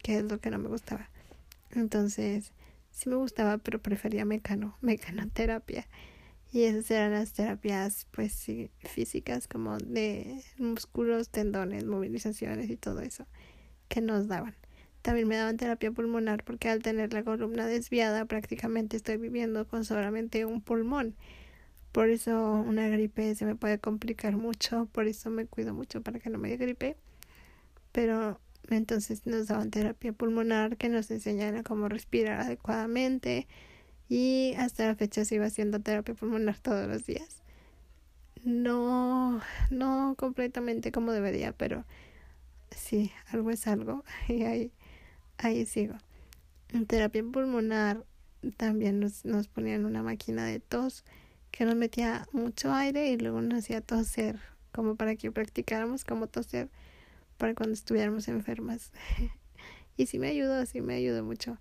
que 0.02 0.18
es 0.18 0.24
lo 0.24 0.38
que 0.38 0.50
no 0.50 0.58
me 0.58 0.68
gustaba. 0.68 1.10
Entonces, 1.72 2.52
sí 2.96 3.10
me 3.10 3.16
gustaba, 3.16 3.58
pero 3.58 3.80
prefería 3.80 4.24
mecano, 4.24 4.76
mecanoterapia. 4.80 5.86
Y 6.50 6.62
esas 6.62 6.90
eran 6.90 7.12
las 7.12 7.34
terapias, 7.34 8.06
pues 8.10 8.32
sí, 8.32 8.70
físicas, 8.78 9.46
como 9.48 9.76
de 9.76 10.42
músculos, 10.56 11.28
tendones, 11.28 11.84
movilizaciones 11.84 12.70
y 12.70 12.76
todo 12.76 13.00
eso 13.00 13.26
que 13.88 14.00
nos 14.00 14.28
daban. 14.28 14.54
También 15.02 15.28
me 15.28 15.36
daban 15.36 15.58
terapia 15.58 15.92
pulmonar 15.92 16.42
porque 16.42 16.70
al 16.70 16.82
tener 16.82 17.12
la 17.12 17.22
columna 17.22 17.66
desviada 17.66 18.24
prácticamente 18.24 18.96
estoy 18.96 19.18
viviendo 19.18 19.68
con 19.68 19.84
solamente 19.84 20.46
un 20.46 20.62
pulmón. 20.62 21.14
Por 21.92 22.08
eso 22.08 22.52
una 22.52 22.88
gripe 22.88 23.34
se 23.34 23.44
me 23.44 23.56
puede 23.56 23.78
complicar 23.78 24.36
mucho, 24.36 24.86
por 24.92 25.06
eso 25.06 25.28
me 25.30 25.46
cuido 25.46 25.74
mucho 25.74 26.02
para 26.02 26.18
que 26.18 26.30
no 26.30 26.38
me 26.38 26.48
dé 26.48 26.56
gripe. 26.56 26.96
Pero 27.92 28.40
entonces 28.74 29.26
nos 29.26 29.46
daban 29.46 29.70
terapia 29.70 30.12
pulmonar 30.12 30.76
que 30.76 30.88
nos 30.88 31.10
enseñaban 31.10 31.62
cómo 31.62 31.88
respirar 31.88 32.40
adecuadamente 32.40 33.46
y 34.08 34.54
hasta 34.58 34.86
la 34.86 34.94
fecha 34.94 35.24
sigo 35.24 35.44
haciendo 35.44 35.80
terapia 35.80 36.14
pulmonar 36.14 36.58
todos 36.58 36.88
los 36.88 37.06
días. 37.06 37.42
No, 38.44 39.40
no 39.70 40.14
completamente 40.16 40.92
como 40.92 41.12
debería, 41.12 41.52
pero 41.52 41.84
sí, 42.70 43.12
algo 43.28 43.50
es 43.50 43.66
algo 43.66 44.04
y 44.28 44.42
ahí, 44.42 44.72
ahí 45.38 45.66
sigo. 45.66 45.94
En 46.72 46.86
terapia 46.86 47.22
pulmonar 47.24 48.04
también 48.56 49.00
nos, 49.00 49.24
nos 49.24 49.48
ponían 49.48 49.84
una 49.84 50.02
máquina 50.02 50.44
de 50.44 50.60
tos 50.60 51.04
que 51.50 51.64
nos 51.64 51.74
metía 51.74 52.26
mucho 52.32 52.72
aire 52.72 53.10
y 53.10 53.16
luego 53.16 53.40
nos 53.40 53.60
hacía 53.60 53.80
toser, 53.80 54.38
como 54.72 54.96
para 54.96 55.16
que 55.16 55.32
practicáramos 55.32 56.04
cómo 56.04 56.26
toser 56.26 56.68
para 57.36 57.54
cuando 57.54 57.74
estuviéramos 57.74 58.28
enfermas. 58.28 58.92
y 59.96 60.06
sí 60.06 60.18
me 60.18 60.28
ayudó, 60.28 60.64
sí 60.66 60.80
me 60.80 60.94
ayudó 60.94 61.24
mucho. 61.24 61.58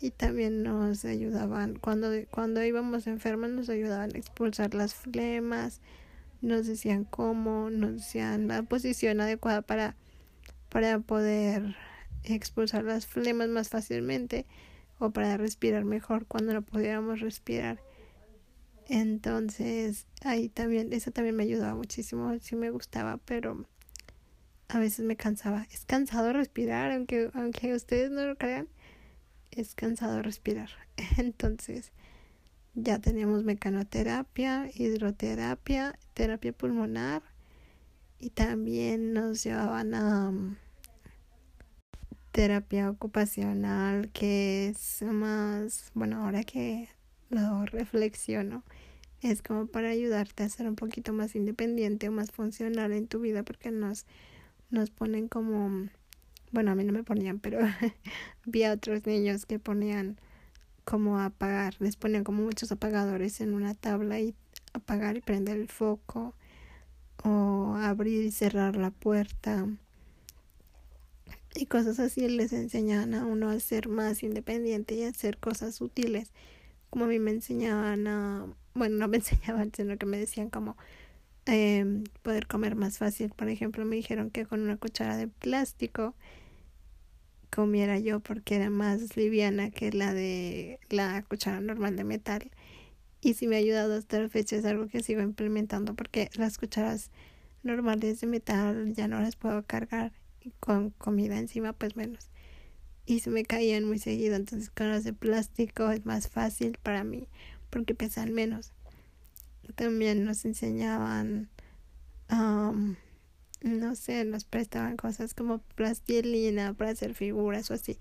Y 0.00 0.10
también 0.10 0.62
nos 0.62 1.04
ayudaban, 1.04 1.76
cuando, 1.76 2.08
cuando 2.30 2.64
íbamos 2.64 3.06
enfermas, 3.06 3.50
nos 3.50 3.68
ayudaban 3.68 4.10
a 4.14 4.18
expulsar 4.18 4.74
las 4.74 4.94
flemas, 4.94 5.80
nos 6.40 6.66
decían 6.66 7.04
cómo, 7.04 7.68
nos 7.68 7.92
decían 7.92 8.48
la 8.48 8.62
posición 8.62 9.20
adecuada 9.20 9.60
para, 9.60 9.96
para 10.70 11.00
poder 11.00 11.76
expulsar 12.24 12.84
las 12.84 13.06
flemas 13.06 13.48
más 13.48 13.68
fácilmente 13.68 14.46
o 14.98 15.10
para 15.10 15.36
respirar 15.36 15.84
mejor 15.84 16.26
cuando 16.26 16.54
no 16.54 16.62
pudiéramos 16.62 17.20
respirar. 17.20 17.80
Entonces, 18.88 20.06
ahí 20.24 20.48
también, 20.48 20.92
eso 20.92 21.10
también 21.10 21.36
me 21.36 21.44
ayudaba 21.44 21.74
muchísimo, 21.74 22.34
sí 22.40 22.56
me 22.56 22.70
gustaba, 22.70 23.18
pero 23.18 23.64
a 24.70 24.78
veces 24.78 25.04
me 25.04 25.16
cansaba. 25.16 25.66
Es 25.72 25.84
cansado 25.84 26.32
respirar, 26.32 26.92
aunque, 26.92 27.30
aunque 27.34 27.74
ustedes 27.74 28.10
no 28.10 28.24
lo 28.24 28.36
crean, 28.36 28.68
es 29.50 29.74
cansado 29.74 30.22
respirar. 30.22 30.70
Entonces, 31.18 31.92
ya 32.74 33.00
teníamos 33.00 33.42
mecanoterapia, 33.42 34.70
hidroterapia, 34.74 35.98
terapia 36.14 36.52
pulmonar 36.52 37.22
y 38.20 38.30
también 38.30 39.12
nos 39.12 39.42
llevaban 39.42 39.94
a 39.94 40.28
um, 40.28 40.56
terapia 42.30 42.90
ocupacional 42.90 44.10
que 44.12 44.68
es 44.68 45.02
más, 45.02 45.90
bueno, 45.94 46.24
ahora 46.24 46.44
que 46.44 46.88
lo 47.28 47.66
reflexiono, 47.66 48.62
es 49.20 49.42
como 49.42 49.66
para 49.66 49.88
ayudarte 49.88 50.44
a 50.44 50.48
ser 50.48 50.68
un 50.68 50.76
poquito 50.76 51.12
más 51.12 51.34
independiente 51.34 52.08
o 52.08 52.12
más 52.12 52.30
funcional 52.30 52.92
en 52.92 53.08
tu 53.08 53.20
vida 53.20 53.42
porque 53.42 53.70
nos 53.70 54.06
nos 54.70 54.90
ponen 54.90 55.28
como, 55.28 55.88
bueno, 56.52 56.70
a 56.70 56.74
mí 56.74 56.84
no 56.84 56.92
me 56.92 57.04
ponían, 57.04 57.38
pero 57.38 57.58
vi 58.46 58.64
a 58.64 58.72
otros 58.72 59.06
niños 59.06 59.46
que 59.46 59.58
ponían 59.58 60.18
como 60.84 61.20
apagar, 61.20 61.76
les 61.78 61.96
ponían 61.96 62.24
como 62.24 62.42
muchos 62.42 62.72
apagadores 62.72 63.40
en 63.40 63.54
una 63.54 63.74
tabla 63.74 64.20
y 64.20 64.34
apagar 64.72 65.16
y 65.16 65.20
prender 65.20 65.56
el 65.56 65.68
foco 65.68 66.34
o 67.22 67.76
abrir 67.76 68.24
y 68.24 68.30
cerrar 68.30 68.76
la 68.76 68.90
puerta. 68.90 69.66
Y 71.54 71.66
cosas 71.66 71.98
así 71.98 72.28
les 72.28 72.52
enseñaban 72.52 73.14
a 73.14 73.26
uno 73.26 73.50
a 73.50 73.58
ser 73.60 73.88
más 73.88 74.22
independiente 74.22 74.94
y 74.94 75.04
a 75.04 75.08
hacer 75.08 75.38
cosas 75.38 75.80
útiles. 75.80 76.30
Como 76.90 77.04
a 77.04 77.08
mí 77.08 77.18
me 77.18 77.32
enseñaban 77.32 78.06
a 78.06 78.46
bueno 78.74 78.96
no 78.96 79.08
me 79.08 79.16
enseñaban 79.18 79.72
sino 79.74 79.98
que 79.98 80.06
me 80.06 80.18
decían 80.18 80.50
como 80.50 80.76
eh, 81.46 82.04
poder 82.22 82.46
comer 82.46 82.76
más 82.76 82.98
fácil. 82.98 83.30
Por 83.30 83.48
ejemplo, 83.48 83.84
me 83.84 83.96
dijeron 83.96 84.30
que 84.30 84.46
con 84.46 84.60
una 84.60 84.76
cuchara 84.76 85.16
de 85.16 85.28
plástico 85.28 86.14
comiera 87.50 87.98
yo 87.98 88.20
porque 88.20 88.56
era 88.56 88.70
más 88.70 89.16
liviana 89.16 89.70
que 89.70 89.92
la 89.92 90.14
de 90.14 90.78
la 90.88 91.22
cuchara 91.22 91.60
normal 91.60 91.96
de 91.96 92.04
metal. 92.04 92.50
Y 93.20 93.34
si 93.34 93.46
me 93.46 93.56
ha 93.56 93.58
ayudado 93.58 93.94
hasta 93.96 94.20
la 94.20 94.28
fecha 94.28 94.56
es 94.56 94.64
algo 94.64 94.88
que 94.88 95.02
sigo 95.02 95.20
implementando 95.20 95.94
porque 95.94 96.30
las 96.34 96.56
cucharas 96.58 97.10
normales 97.62 98.20
de 98.20 98.26
metal 98.26 98.94
ya 98.94 99.08
no 99.08 99.20
las 99.20 99.36
puedo 99.36 99.62
cargar 99.64 100.12
con 100.58 100.90
comida 100.90 101.38
encima 101.38 101.72
pues 101.72 101.96
menos. 101.96 102.30
Y 103.04 103.20
se 103.20 103.30
me 103.30 103.44
caían 103.44 103.84
muy 103.84 103.98
seguido, 103.98 104.36
entonces 104.36 104.70
con 104.70 104.88
las 104.88 105.04
de 105.04 105.12
plástico 105.12 105.90
es 105.90 106.06
más 106.06 106.28
fácil 106.28 106.78
para 106.82 107.04
mí 107.04 107.28
porque 107.70 107.94
pesan 107.94 108.32
menos 108.32 108.72
también 109.72 110.24
nos 110.24 110.44
enseñaban, 110.44 111.48
no 112.28 113.94
sé, 113.94 114.24
nos 114.24 114.44
prestaban 114.44 114.96
cosas 114.96 115.34
como 115.34 115.58
plastilina 115.74 116.74
para 116.74 116.90
hacer 116.90 117.14
figuras 117.14 117.70
o 117.70 117.74
así. 117.74 117.98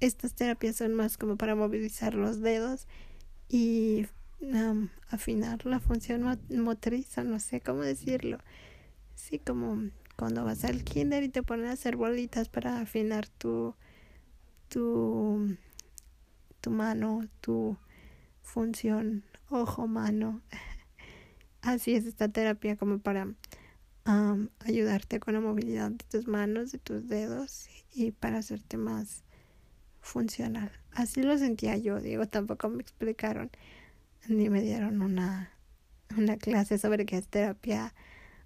Estas 0.00 0.34
terapias 0.34 0.76
son 0.76 0.94
más 0.94 1.18
como 1.18 1.36
para 1.36 1.54
movilizar 1.54 2.14
los 2.14 2.40
dedos 2.40 2.86
y 3.48 4.06
afinar 5.10 5.66
la 5.66 5.80
función 5.80 6.38
motriz, 6.50 7.18
o 7.18 7.24
no 7.24 7.38
sé 7.38 7.60
cómo 7.60 7.82
decirlo. 7.82 8.38
Sí, 9.14 9.38
como 9.38 9.90
cuando 10.16 10.44
vas 10.44 10.64
al 10.64 10.84
kinder 10.84 11.22
y 11.22 11.28
te 11.28 11.42
ponen 11.42 11.66
a 11.66 11.72
hacer 11.72 11.96
bolitas 11.96 12.48
para 12.48 12.80
afinar 12.80 13.28
tu, 13.28 13.74
tu, 14.68 15.56
tu 16.60 16.70
mano, 16.70 17.26
tu 17.40 17.76
función 18.42 19.24
ojo-mano. 19.50 20.40
Así 21.62 21.94
es 21.94 22.06
esta 22.06 22.28
terapia 22.28 22.76
como 22.76 22.98
para 22.98 23.34
ayudarte 24.60 25.20
con 25.20 25.34
la 25.34 25.40
movilidad 25.40 25.90
de 25.90 26.04
tus 26.10 26.26
manos, 26.26 26.72
de 26.72 26.78
tus 26.78 27.08
dedos 27.08 27.68
y 27.92 28.10
para 28.10 28.38
hacerte 28.38 28.76
más 28.76 29.22
funcional. 30.00 30.72
Así 30.92 31.22
lo 31.22 31.36
sentía 31.38 31.76
yo, 31.76 32.00
digo, 32.00 32.26
tampoco 32.26 32.68
me 32.68 32.82
explicaron 32.82 33.50
ni 34.28 34.50
me 34.50 34.62
dieron 34.62 35.02
una, 35.02 35.50
una 36.16 36.36
clase 36.36 36.78
sobre 36.78 37.06
qué 37.06 37.18
es 37.18 37.28
terapia 37.28 37.94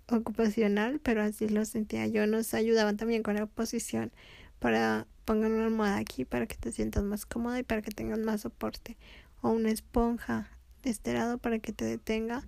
ocupacional, 0.08 1.00
pero 1.00 1.22
así 1.22 1.48
lo 1.48 1.64
sentía 1.64 2.06
yo. 2.06 2.26
Nos 2.26 2.54
ayudaban 2.54 2.96
también 2.96 3.22
con 3.22 3.36
la 3.36 3.46
posición 3.46 4.12
para 4.58 5.06
pongan 5.24 5.52
una 5.52 5.64
almohada 5.64 5.96
aquí 5.96 6.24
para 6.24 6.46
que 6.46 6.56
te 6.56 6.70
sientas 6.70 7.02
más 7.02 7.24
cómoda 7.26 7.58
y 7.58 7.62
para 7.62 7.82
que 7.82 7.90
tengas 7.90 8.18
más 8.18 8.42
soporte 8.42 8.96
o 9.40 9.50
una 9.50 9.70
esponja 9.70 10.50
de 10.82 10.90
este 10.90 11.14
lado 11.14 11.38
para 11.38 11.58
que 11.58 11.72
te 11.72 11.84
detenga 11.84 12.44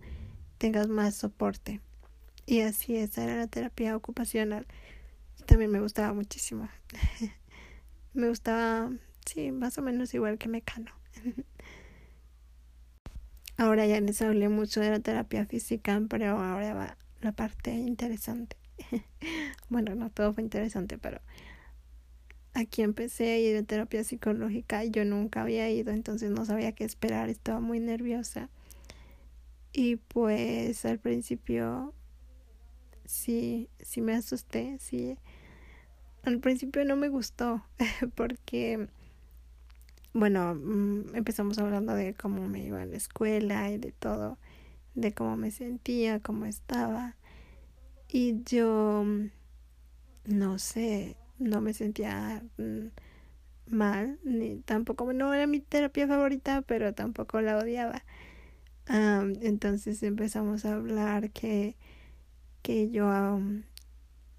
tengas 0.58 0.88
más 0.88 1.14
soporte. 1.14 1.80
Y 2.46 2.60
así, 2.60 2.96
esa 2.96 3.24
era 3.24 3.36
la 3.36 3.46
terapia 3.46 3.96
ocupacional. 3.96 4.66
También 5.46 5.70
me 5.70 5.80
gustaba 5.80 6.12
muchísimo. 6.12 6.68
me 8.14 8.28
gustaba, 8.28 8.90
sí, 9.24 9.52
más 9.52 9.78
o 9.78 9.82
menos 9.82 10.14
igual 10.14 10.38
que 10.38 10.48
Mecano. 10.48 10.92
ahora 13.56 13.86
ya 13.86 14.00
les 14.00 14.22
hablé 14.22 14.48
mucho 14.48 14.80
de 14.80 14.90
la 14.90 15.00
terapia 15.00 15.46
física, 15.46 16.00
pero 16.08 16.38
ahora 16.38 16.74
va 16.74 16.96
la 17.20 17.32
parte 17.32 17.72
interesante. 17.72 18.56
bueno, 19.68 19.94
no 19.94 20.10
todo 20.10 20.32
fue 20.34 20.42
interesante, 20.42 20.98
pero 20.98 21.20
aquí 22.54 22.82
empecé 22.82 23.32
a 23.32 23.38
ir 23.38 23.56
a 23.56 23.62
terapia 23.62 24.04
psicológica. 24.04 24.84
Yo 24.84 25.04
nunca 25.04 25.42
había 25.42 25.68
ido, 25.70 25.92
entonces 25.92 26.30
no 26.30 26.44
sabía 26.44 26.72
qué 26.72 26.84
esperar, 26.84 27.28
estaba 27.28 27.60
muy 27.60 27.80
nerviosa 27.80 28.50
Y 29.78 29.96
pues 29.96 30.86
al 30.86 30.98
principio 30.98 31.92
sí, 33.04 33.68
sí 33.78 34.00
me 34.00 34.14
asusté, 34.14 34.78
sí. 34.80 35.18
Al 36.22 36.40
principio 36.40 36.82
no 36.86 36.96
me 36.96 37.10
gustó 37.10 37.62
porque, 38.14 38.88
bueno, 40.14 40.54
mm, 40.54 41.14
empezamos 41.14 41.58
hablando 41.58 41.94
de 41.94 42.14
cómo 42.14 42.48
me 42.48 42.64
iba 42.64 42.80
a 42.80 42.86
la 42.86 42.96
escuela 42.96 43.70
y 43.70 43.76
de 43.76 43.92
todo, 43.92 44.38
de 44.94 45.12
cómo 45.12 45.36
me 45.36 45.50
sentía, 45.50 46.20
cómo 46.20 46.46
estaba. 46.46 47.16
Y 48.08 48.42
yo, 48.44 49.04
mm, 49.04 49.30
no 50.24 50.58
sé, 50.58 51.18
no 51.38 51.60
me 51.60 51.74
sentía 51.74 52.42
mm, 52.56 52.86
mal, 53.68 54.18
ni 54.24 54.56
tampoco, 54.60 55.12
no 55.12 55.34
era 55.34 55.46
mi 55.46 55.60
terapia 55.60 56.08
favorita, 56.08 56.62
pero 56.62 56.94
tampoco 56.94 57.42
la 57.42 57.58
odiaba. 57.58 58.02
Entonces 58.88 60.02
empezamos 60.02 60.64
a 60.64 60.74
hablar 60.74 61.30
que, 61.30 61.76
que 62.62 62.90
yo 62.90 63.40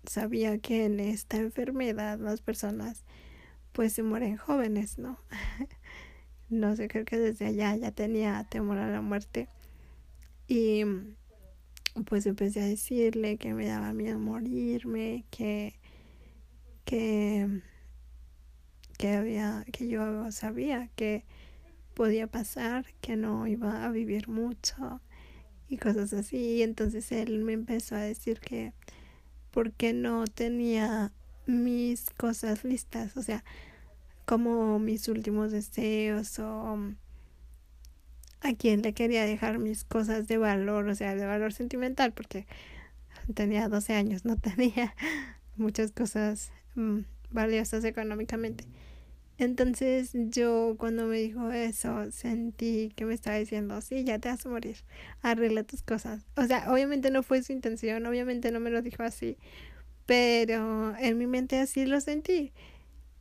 sabía 0.06 0.58
que 0.60 0.86
en 0.86 1.00
esta 1.00 1.38
enfermedad 1.38 2.20
las 2.20 2.42
personas 2.42 3.04
pues 3.74 3.94
se 3.94 4.04
mueren 4.04 4.38
jóvenes, 4.38 4.98
¿no? 4.98 5.20
no 6.50 6.76
sé, 6.76 6.88
creo 6.88 7.06
que 7.06 7.18
desde 7.18 7.46
allá 7.46 7.76
ya 7.76 7.92
tenía 7.92 8.44
temor 8.50 8.78
a 8.80 8.90
la 8.90 9.02
muerte. 9.02 9.50
Y 10.48 10.84
pues 12.06 12.26
empecé 12.26 12.62
a 12.62 12.66
decirle 12.66 13.38
que 13.38 13.54
me 13.54 13.68
daba 13.68 13.94
miedo 13.94 14.18
morirme, 14.18 15.26
que, 15.30 15.76
que, 16.86 17.62
que 18.98 19.10
había, 19.10 19.66
que 19.72 19.88
yo 19.88 20.32
sabía 20.32 20.90
que 20.96 21.26
podía 21.98 22.28
pasar, 22.28 22.86
que 23.02 23.16
no 23.16 23.48
iba 23.48 23.84
a 23.84 23.90
vivir 23.90 24.30
mucho 24.30 25.02
y 25.68 25.78
cosas 25.78 26.14
así. 26.14 26.38
Y 26.38 26.62
entonces 26.62 27.12
él 27.12 27.40
me 27.40 27.54
empezó 27.54 27.96
a 27.96 28.02
decir 28.02 28.40
que 28.40 28.72
porque 29.50 29.94
no 29.94 30.26
tenía 30.28 31.12
mis 31.48 32.12
cosas 32.12 32.64
listas, 32.64 33.18
o 33.18 33.24
sea, 33.24 33.44
como 34.26 34.78
mis 34.78 35.08
últimos 35.08 35.52
deseos 35.52 36.38
o 36.38 36.78
a 38.42 38.54
quién 38.54 38.84
le 38.84 38.94
quería 38.94 39.26
dejar 39.26 39.58
mis 39.58 39.84
cosas 39.84 40.28
de 40.28 40.38
valor, 40.38 40.88
o 40.90 40.94
sea, 40.94 41.16
de 41.16 41.26
valor 41.26 41.52
sentimental, 41.52 42.14
porque 42.14 42.46
tenía 43.34 43.70
12 43.70 43.96
años, 43.96 44.24
no 44.24 44.38
tenía 44.38 44.94
muchas 45.56 45.92
cosas 45.92 46.52
mm, 46.76 47.00
valiosas 47.32 47.84
económicamente. 47.86 48.66
Entonces 49.38 50.12
yo 50.14 50.76
cuando 50.78 51.06
me 51.06 51.18
dijo 51.18 51.52
eso 51.52 52.12
sentí 52.12 52.92
que 52.96 53.06
me 53.06 53.14
estaba 53.14 53.38
diciendo, 53.38 53.80
sí, 53.82 54.04
ya 54.04 54.20
te 54.20 54.30
vas 54.30 54.46
a 54.46 54.50
morir, 54.50 54.78
arregla 55.22 55.64
tus 55.64 55.84
cosas. 55.84 56.26
O 56.36 56.46
sea, 56.46 56.72
obviamente 56.72 57.12
no 57.12 57.24
fue 57.24 57.44
su 57.44 57.54
intención, 57.54 58.06
obviamente 58.06 58.52
no 58.52 58.60
me 58.60 58.72
lo 58.72 58.82
dijo 58.82 59.04
así, 59.04 59.38
pero 60.06 60.96
en 60.98 61.18
mi 61.18 61.28
mente 61.28 61.60
así 61.60 61.86
lo 61.86 62.02
sentí. 62.02 62.54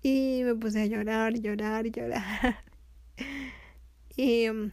Y 0.02 0.42
me 0.44 0.54
puse 0.54 0.82
a 0.82 0.86
llorar, 0.86 1.34
llorar, 1.34 1.86
llorar. 1.86 2.64
y 4.16 4.48
mm, 4.48 4.72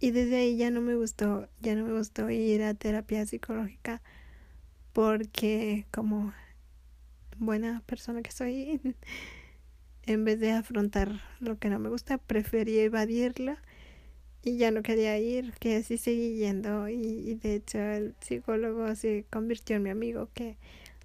y 0.00 0.12
desde 0.12 0.36
ahí 0.36 0.56
ya 0.56 0.70
no 0.70 0.80
me 0.80 0.96
gustó, 0.96 1.46
ya 1.60 1.74
no 1.74 1.84
me 1.86 1.92
gustó 1.92 2.30
ir 2.30 2.62
a 2.62 2.72
terapia 2.72 3.26
psicológica 3.26 4.00
porque 4.94 5.86
como 5.90 6.32
buena 7.36 7.82
persona 7.86 8.22
que 8.22 8.32
soy, 8.32 8.80
en 10.12 10.24
vez 10.24 10.40
de 10.40 10.52
afrontar 10.52 11.20
lo 11.38 11.58
que 11.58 11.68
no 11.68 11.78
me 11.78 11.88
gusta, 11.88 12.18
prefería 12.18 12.82
evadirlo 12.82 13.56
y 14.42 14.56
ya 14.56 14.70
no 14.70 14.82
quería 14.82 15.18
ir, 15.18 15.52
que 15.60 15.76
así 15.76 15.98
seguí 15.98 16.36
yendo 16.36 16.88
y, 16.88 16.94
y 16.94 17.34
de 17.36 17.54
hecho 17.56 17.78
el 17.78 18.14
psicólogo 18.20 18.94
se 18.96 19.24
convirtió 19.30 19.76
en 19.76 19.82
mi 19.84 19.90
amigo 19.90 20.28
que 20.34 20.56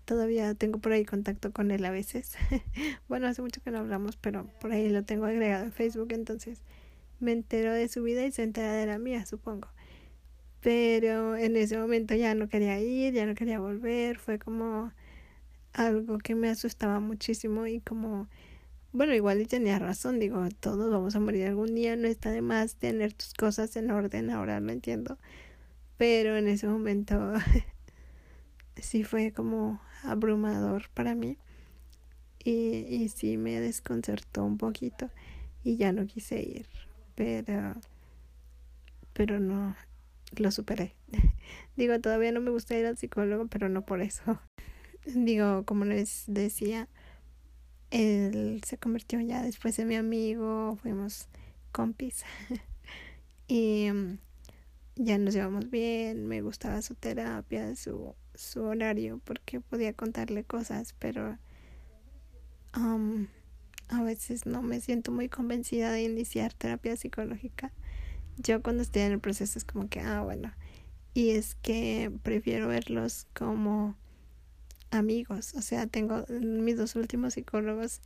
todavía 0.05 0.53
tengo 0.55 0.79
por 0.79 0.91
ahí 0.91 1.05
contacto 1.05 1.51
con 1.51 1.71
él 1.71 1.83
a 1.85 1.91
veces. 1.91 2.33
bueno, 3.07 3.27
hace 3.27 3.41
mucho 3.41 3.61
que 3.61 3.71
no 3.71 3.79
hablamos, 3.79 4.17
pero 4.17 4.47
por 4.59 4.71
ahí 4.71 4.89
lo 4.89 5.03
tengo 5.03 5.25
agregado 5.25 5.65
en 5.65 5.71
Facebook, 5.71 6.11
entonces 6.11 6.61
me 7.19 7.31
entero 7.31 7.73
de 7.73 7.87
su 7.87 8.03
vida 8.03 8.25
y 8.25 8.31
se 8.31 8.43
entera 8.43 8.73
de 8.73 8.85
la 8.85 8.97
mía, 8.97 9.25
supongo. 9.25 9.67
Pero 10.61 11.35
en 11.35 11.55
ese 11.57 11.77
momento 11.77 12.15
ya 12.15 12.33
no 12.33 12.49
quería 12.49 12.79
ir, 12.79 13.13
ya 13.13 13.25
no 13.25 13.35
quería 13.35 13.59
volver, 13.59 14.17
fue 14.17 14.39
como 14.39 14.91
algo 15.73 16.17
que 16.19 16.35
me 16.35 16.49
asustaba 16.49 16.99
muchísimo 16.99 17.67
y 17.67 17.81
como, 17.81 18.27
bueno, 18.95 19.13
igual 19.13 19.41
y 19.41 19.45
tenía 19.45 19.79
razón, 19.79 20.19
digo, 20.19 20.47
todos 20.59 20.91
vamos 20.91 21.15
a 21.15 21.19
morir 21.19 21.47
algún 21.47 21.75
día, 21.75 21.95
no 21.95 22.07
está 22.07 22.31
de 22.31 22.41
más 22.41 22.75
tener 22.75 23.13
tus 23.13 23.33
cosas 23.33 23.75
en 23.75 23.91
orden, 23.91 24.29
ahora 24.29 24.59
lo 24.59 24.71
entiendo. 24.71 25.17
Pero 25.97 26.37
en 26.37 26.47
ese 26.47 26.67
momento 26.67 27.33
sí 28.81 29.03
fue 29.03 29.31
como 29.31 29.81
abrumador 30.03 30.89
para 30.93 31.15
mí 31.15 31.37
y, 32.43 32.85
y 32.89 33.09
sí 33.09 33.37
me 33.37 33.59
desconcertó 33.59 34.43
un 34.43 34.57
poquito 34.57 35.09
y 35.63 35.77
ya 35.77 35.91
no 35.91 36.05
quise 36.05 36.41
ir 36.41 36.67
pero 37.15 37.75
pero 39.13 39.39
no 39.39 39.75
lo 40.35 40.51
superé. 40.51 40.93
Digo, 41.77 41.99
todavía 42.01 42.33
no 42.33 42.41
me 42.41 42.51
gusta 42.51 42.77
ir 42.77 42.85
al 42.85 42.97
psicólogo, 42.97 43.47
pero 43.47 43.69
no 43.69 43.85
por 43.85 44.01
eso. 44.01 44.41
Digo, 45.05 45.63
como 45.63 45.85
les 45.85 46.25
decía, 46.27 46.89
él 47.95 48.61
se 48.65 48.77
convirtió 48.77 49.21
ya 49.21 49.41
después 49.41 49.79
en 49.79 49.87
mi 49.87 49.95
amigo, 49.95 50.77
fuimos 50.81 51.29
compis. 51.71 52.25
y 53.47 53.89
mm, 53.89 54.17
ya 54.97 55.17
nos 55.17 55.33
llevamos 55.33 55.69
bien, 55.69 56.27
me 56.27 56.41
gustaba 56.41 56.81
su 56.81 56.95
terapia, 56.95 57.73
su, 57.77 58.13
su 58.33 58.63
horario, 58.63 59.21
porque 59.23 59.61
podía 59.61 59.93
contarle 59.93 60.43
cosas, 60.43 60.93
pero 60.99 61.37
um, 62.75 63.27
a 63.87 64.03
veces 64.03 64.45
no 64.45 64.61
me 64.61 64.81
siento 64.81 65.13
muy 65.13 65.29
convencida 65.29 65.93
de 65.93 66.03
iniciar 66.03 66.53
terapia 66.53 66.97
psicológica. 66.97 67.71
Yo 68.37 68.61
cuando 68.61 68.83
estoy 68.83 69.03
en 69.03 69.13
el 69.13 69.19
proceso 69.21 69.57
es 69.57 69.63
como 69.63 69.87
que, 69.87 70.01
ah, 70.01 70.21
bueno, 70.21 70.53
y 71.13 71.29
es 71.29 71.55
que 71.55 72.11
prefiero 72.23 72.67
verlos 72.67 73.25
como 73.33 73.95
amigos, 74.95 75.53
o 75.55 75.61
sea, 75.61 75.87
tengo 75.87 76.25
mis 76.29 76.77
dos 76.77 76.95
últimos 76.95 77.35
psicólogos 77.35 78.01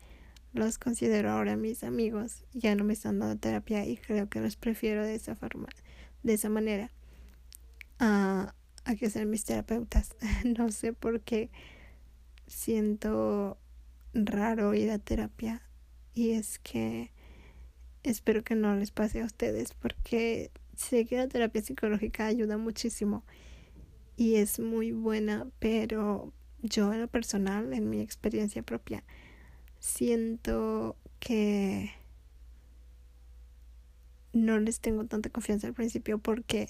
los 0.54 0.80
considero 0.80 1.32
ahora 1.32 1.56
mis 1.56 1.84
amigos, 1.84 2.44
ya 2.54 2.76
no 2.76 2.84
me 2.84 2.94
están 2.94 3.20
dando 3.20 3.38
terapia 3.40 3.86
y 3.86 3.98
creo 3.98 4.30
que 4.30 4.42
los 4.42 4.56
prefiero 4.56 5.06
de 5.06 5.16
esa 5.16 5.36
forma, 5.36 5.68
de 6.24 6.34
esa 6.34 6.50
manera, 6.50 6.92
a, 8.00 8.56
a 8.86 8.96
que 8.96 9.10
ser 9.10 9.26
mis 9.26 9.46
terapeutas. 9.46 10.16
no 10.58 10.72
sé 10.72 10.94
por 10.94 11.22
qué 11.22 11.52
siento 12.48 13.60
raro 14.14 14.74
ir 14.74 14.90
a 14.90 14.98
terapia 14.98 15.62
y 16.16 16.32
es 16.32 16.58
que 16.58 17.12
espero 18.02 18.44
que 18.44 18.56
no 18.56 18.76
les 18.76 18.90
pase 18.90 19.22
a 19.22 19.26
ustedes 19.26 19.74
porque 19.74 20.52
sé 20.76 21.06
que 21.06 21.18
la 21.18 21.28
terapia 21.28 21.62
psicológica 21.62 22.26
ayuda 22.26 22.58
muchísimo 22.58 23.24
y 24.18 24.36
es 24.36 24.60
muy 24.60 24.92
buena, 24.92 25.48
pero 25.60 26.34
yo 26.62 26.94
en 26.94 27.02
lo 27.02 27.08
personal, 27.08 27.74
en 27.74 27.90
mi 27.90 28.02
experiencia 28.02 28.64
propia, 28.64 29.04
siento 29.80 30.96
que 31.20 31.92
no 34.34 34.60
les 34.60 34.80
tengo 34.80 35.06
tanta 35.06 35.30
confianza 35.30 35.68
al 35.68 35.74
principio 35.74 36.20
porque 36.20 36.70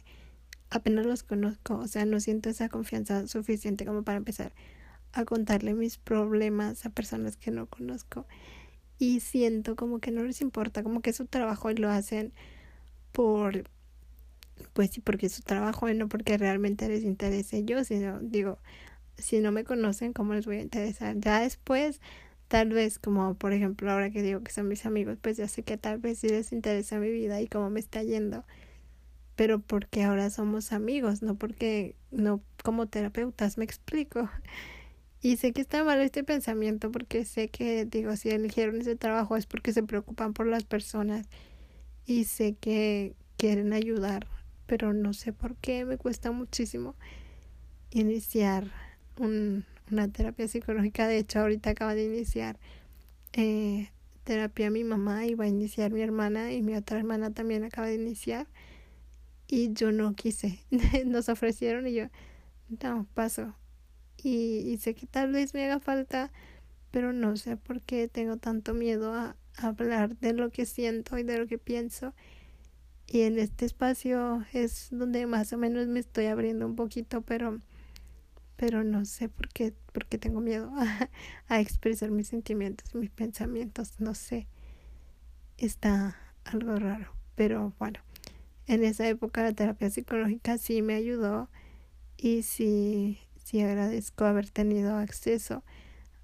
apenas 0.69 1.05
los 1.05 1.23
conozco, 1.23 1.77
o 1.77 1.87
sea, 1.87 2.05
no 2.05 2.19
siento 2.19 2.49
esa 2.49 2.69
confianza 2.69 3.27
suficiente 3.27 3.85
como 3.85 4.03
para 4.03 4.17
empezar 4.17 4.53
a 5.11 5.25
contarle 5.25 5.73
mis 5.73 5.97
problemas 5.97 6.85
a 6.85 6.89
personas 6.89 7.35
que 7.37 7.51
no 7.51 7.65
conozco. 7.67 8.27
Y 8.99 9.21
siento 9.21 9.75
como 9.75 9.99
que 9.99 10.11
no 10.11 10.23
les 10.23 10.41
importa, 10.41 10.83
como 10.83 11.01
que 11.01 11.13
su 11.13 11.25
trabajo 11.25 11.71
y 11.71 11.75
lo 11.75 11.89
hacen 11.89 12.33
por, 13.11 13.63
pues 14.73 14.91
sí, 14.91 15.01
porque 15.01 15.27
es 15.27 15.33
su 15.33 15.41
trabajo 15.41 15.89
y 15.89 15.95
no 15.95 16.09
porque 16.09 16.37
realmente 16.37 16.87
les 16.89 17.03
interese. 17.03 17.63
Yo, 17.63 17.83
sino 17.83 18.19
digo, 18.19 18.59
si 19.19 19.39
no 19.39 19.51
me 19.51 19.63
conocen, 19.63 20.13
¿cómo 20.13 20.33
les 20.33 20.45
voy 20.45 20.57
a 20.57 20.61
interesar? 20.61 21.15
Ya 21.19 21.41
después, 21.41 22.01
tal 22.47 22.69
vez 22.69 22.99
como 22.99 23.35
por 23.35 23.53
ejemplo 23.53 23.91
ahora 23.91 24.09
que 24.11 24.21
digo 24.23 24.41
que 24.43 24.51
son 24.51 24.67
mis 24.67 24.85
amigos, 24.85 25.17
pues 25.21 25.37
ya 25.37 25.47
sé 25.47 25.63
que 25.63 25.77
tal 25.77 25.99
vez 25.99 26.19
sí 26.19 26.29
les 26.29 26.51
interesa 26.51 26.99
mi 26.99 27.11
vida 27.11 27.41
y 27.41 27.47
cómo 27.47 27.69
me 27.69 27.79
está 27.79 28.03
yendo, 28.03 28.45
pero 29.35 29.59
porque 29.59 30.03
ahora 30.03 30.29
somos 30.29 30.73
amigos, 30.73 31.21
no 31.21 31.35
porque, 31.35 31.95
no 32.11 32.41
como 32.63 32.87
terapeutas, 32.87 33.57
me 33.57 33.65
explico. 33.65 34.29
Y 35.21 35.35
sé 35.35 35.51
que 35.51 35.59
está 35.59 35.83
mal 35.83 35.99
este 35.99 36.23
pensamiento 36.23 36.91
porque 36.93 37.25
sé 37.25 37.49
que, 37.49 37.83
digo, 37.83 38.15
si 38.15 38.29
eligieron 38.29 38.79
ese 38.79 38.95
trabajo 38.95 39.35
es 39.35 39.47
porque 39.47 39.73
se 39.73 39.83
preocupan 39.83 40.33
por 40.33 40.47
las 40.47 40.63
personas 40.63 41.27
y 42.05 42.23
sé 42.23 42.55
que 42.55 43.15
quieren 43.35 43.73
ayudar, 43.73 44.27
pero 44.65 44.93
no 44.93 45.13
sé 45.13 45.33
por 45.33 45.57
qué 45.57 45.83
me 45.83 45.97
cuesta 45.97 46.31
muchísimo 46.31 46.95
iniciar 47.91 48.71
un, 49.19 49.65
una 49.91 50.07
terapia 50.07 50.47
psicológica. 50.47 51.07
De 51.07 51.17
hecho, 51.19 51.39
ahorita 51.39 51.71
acaba 51.71 51.95
de 51.95 52.05
iniciar 52.05 52.57
eh, 53.33 53.89
terapia 54.23 54.69
mi 54.69 54.83
mamá 54.83 55.25
y 55.25 55.35
va 55.35 55.45
a 55.45 55.47
iniciar 55.47 55.91
mi 55.91 56.01
hermana 56.01 56.51
y 56.53 56.61
mi 56.61 56.75
otra 56.75 56.97
hermana 56.97 57.31
también 57.31 57.63
acaba 57.63 57.87
de 57.87 57.95
iniciar. 57.95 58.47
y 59.47 59.73
yo 59.73 59.91
no 59.91 60.13
quise. 60.15 60.59
Nos 61.05 61.29
ofrecieron 61.29 61.87
y 61.87 61.93
yo, 61.93 62.05
no, 62.83 63.07
paso. 63.13 63.55
Y, 64.17 64.59
y 64.71 64.77
sé 64.77 64.95
que 64.95 65.07
tal 65.07 65.31
vez 65.31 65.53
me 65.53 65.65
haga 65.65 65.79
falta, 65.79 66.31
pero 66.91 67.13
no 67.13 67.37
sé 67.37 67.57
por 67.57 67.81
qué 67.81 68.07
tengo 68.07 68.37
tanto 68.37 68.73
miedo 68.73 69.13
a, 69.13 69.35
hablar 69.57 70.15
de 70.17 70.33
lo 70.33 70.51
que 70.51 70.65
siento 70.65 71.17
y 71.17 71.23
de 71.23 71.37
lo 71.37 71.47
que 71.47 71.57
pienso. 71.57 72.13
Y 73.07 73.21
en 73.21 73.39
este 73.39 73.65
espacio 73.65 74.45
es 74.53 74.87
donde 74.91 75.25
más 75.25 75.51
o 75.53 75.57
menos 75.57 75.87
me 75.87 75.99
estoy 75.99 76.27
abriendo 76.27 76.65
un 76.65 76.75
poquito, 76.75 77.21
pero 77.21 77.59
pero 78.59 78.83
no 78.83 79.05
sé 79.05 79.29
por 79.29 79.47
qué, 79.47 79.73
por 79.93 80.05
qué 80.05 80.17
tengo 80.17 80.41
miedo 80.41 80.69
a, 80.75 81.09
a 81.47 81.61
expresar 81.61 82.11
mis 82.11 82.27
sentimientos, 82.27 82.93
mis 82.93 83.09
pensamientos, 83.09 83.93
no 83.99 84.13
sé. 84.13 84.47
Está 85.57 86.17
algo 86.43 86.75
raro, 86.75 87.13
pero 87.35 87.73
bueno, 87.79 88.01
en 88.67 88.83
esa 88.83 89.07
época 89.07 89.43
la 89.43 89.53
terapia 89.53 89.89
psicológica 89.89 90.57
sí 90.57 90.81
me 90.81 90.95
ayudó 90.95 91.49
y 92.17 92.43
sí, 92.43 93.19
sí 93.41 93.61
agradezco 93.61 94.25
haber 94.25 94.49
tenido 94.49 94.97
acceso, 94.97 95.63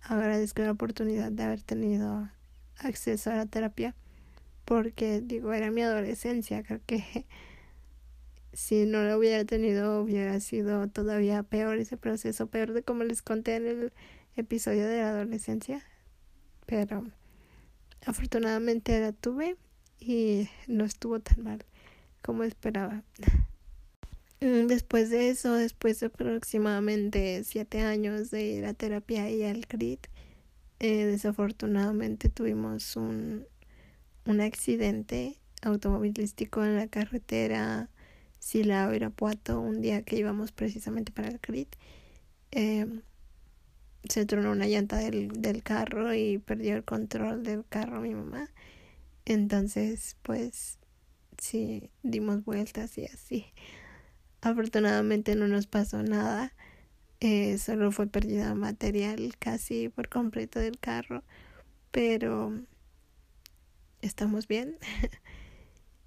agradezco 0.02 0.62
la 0.62 0.71
oportunidad 0.71 1.32
de 1.32 1.43
haber 1.43 1.62
tenido 1.62 2.30
acceso 2.78 3.32
a 3.32 3.36
la 3.36 3.45
terapia 3.45 3.95
porque 4.65 5.21
digo 5.21 5.54
era 5.54 5.71
mi 5.71 5.84
adolescencia 5.84 6.63
creo 6.63 6.82
que 6.86 7.26
si 8.56 8.86
no 8.86 9.04
lo 9.04 9.18
hubiera 9.18 9.44
tenido 9.44 10.02
hubiera 10.02 10.39
sido 10.39 10.88
todavía 10.88 11.44
peor 11.44 11.78
ese 11.78 11.98
proceso 11.98 12.48
peor 12.48 12.72
de 12.72 12.84
como 12.84 13.04
les 13.04 13.22
conté 13.22 13.58
en 13.58 13.68
el 13.68 13.94
episodio 14.38 14.88
de 14.88 15.02
la 15.02 15.10
adolescencia 15.10 15.84
pero 16.65 17.06
afortunadamente 18.06 19.00
la 19.02 19.12
tuve 19.12 19.58
y 20.00 20.48
no 20.68 20.86
estuvo 20.86 21.20
tan 21.20 21.44
mal 21.44 21.65
como 22.22 22.44
esperaba. 22.44 23.04
Después 24.39 25.10
de 25.10 25.30
eso 25.30 25.54
después 25.54 26.00
de 26.00 26.08
aproximadamente 26.08 27.44
siete 27.44 27.82
años 27.82 28.32
de 28.32 28.44
ir 28.44 28.65
a 28.65 28.74
terapia 28.74 29.30
y 29.30 29.44
al 29.44 29.68
CRIT 29.68 30.08
eh, 30.80 31.06
desafortunadamente 31.06 32.30
tuvimos 32.30 32.96
un, 32.96 33.46
un 34.26 34.41
accidente 34.41 35.39
automovilístico 35.62 36.63
en 36.63 36.76
la 36.76 36.88
carretera 36.88 37.89
Silao 38.45 38.93
Irapuato 38.93 39.60
un 39.60 39.81
día 39.81 40.03
que 40.03 40.17
íbamos 40.17 40.51
precisamente 40.51 41.12
para 41.12 41.29
el 41.29 41.39
CRIT. 41.39 41.75
Eh, 42.51 42.86
se 44.08 44.27
tronó 44.27 44.51
una 44.51 44.67
llanta 44.67 44.97
del, 44.97 45.29
del 45.41 45.63
carro 45.63 46.13
y 46.13 46.38
perdió 46.38 46.75
el 46.75 46.84
control 46.84 47.41
del 47.41 47.65
carro 47.67 48.01
mi 48.01 48.13
mamá. 48.13 48.51
Entonces, 49.25 50.17
pues 50.21 50.77
sí, 51.39 51.89
dimos 52.03 52.45
vueltas 52.45 52.99
y 52.99 53.05
así. 53.05 53.47
Afortunadamente 54.41 55.36
no 55.36 55.47
nos 55.47 55.65
pasó 55.65 56.03
nada. 56.03 56.53
Eh, 57.21 57.58
solo 57.58 57.91
fue 57.91 58.05
pérdida 58.05 58.53
material 58.53 59.34
casi 59.39 59.89
por 59.89 60.08
completo 60.08 60.60
del 60.60 60.77
carro, 60.77 61.23
pero 61.89 62.53
estamos 64.01 64.47
bien. 64.47 64.77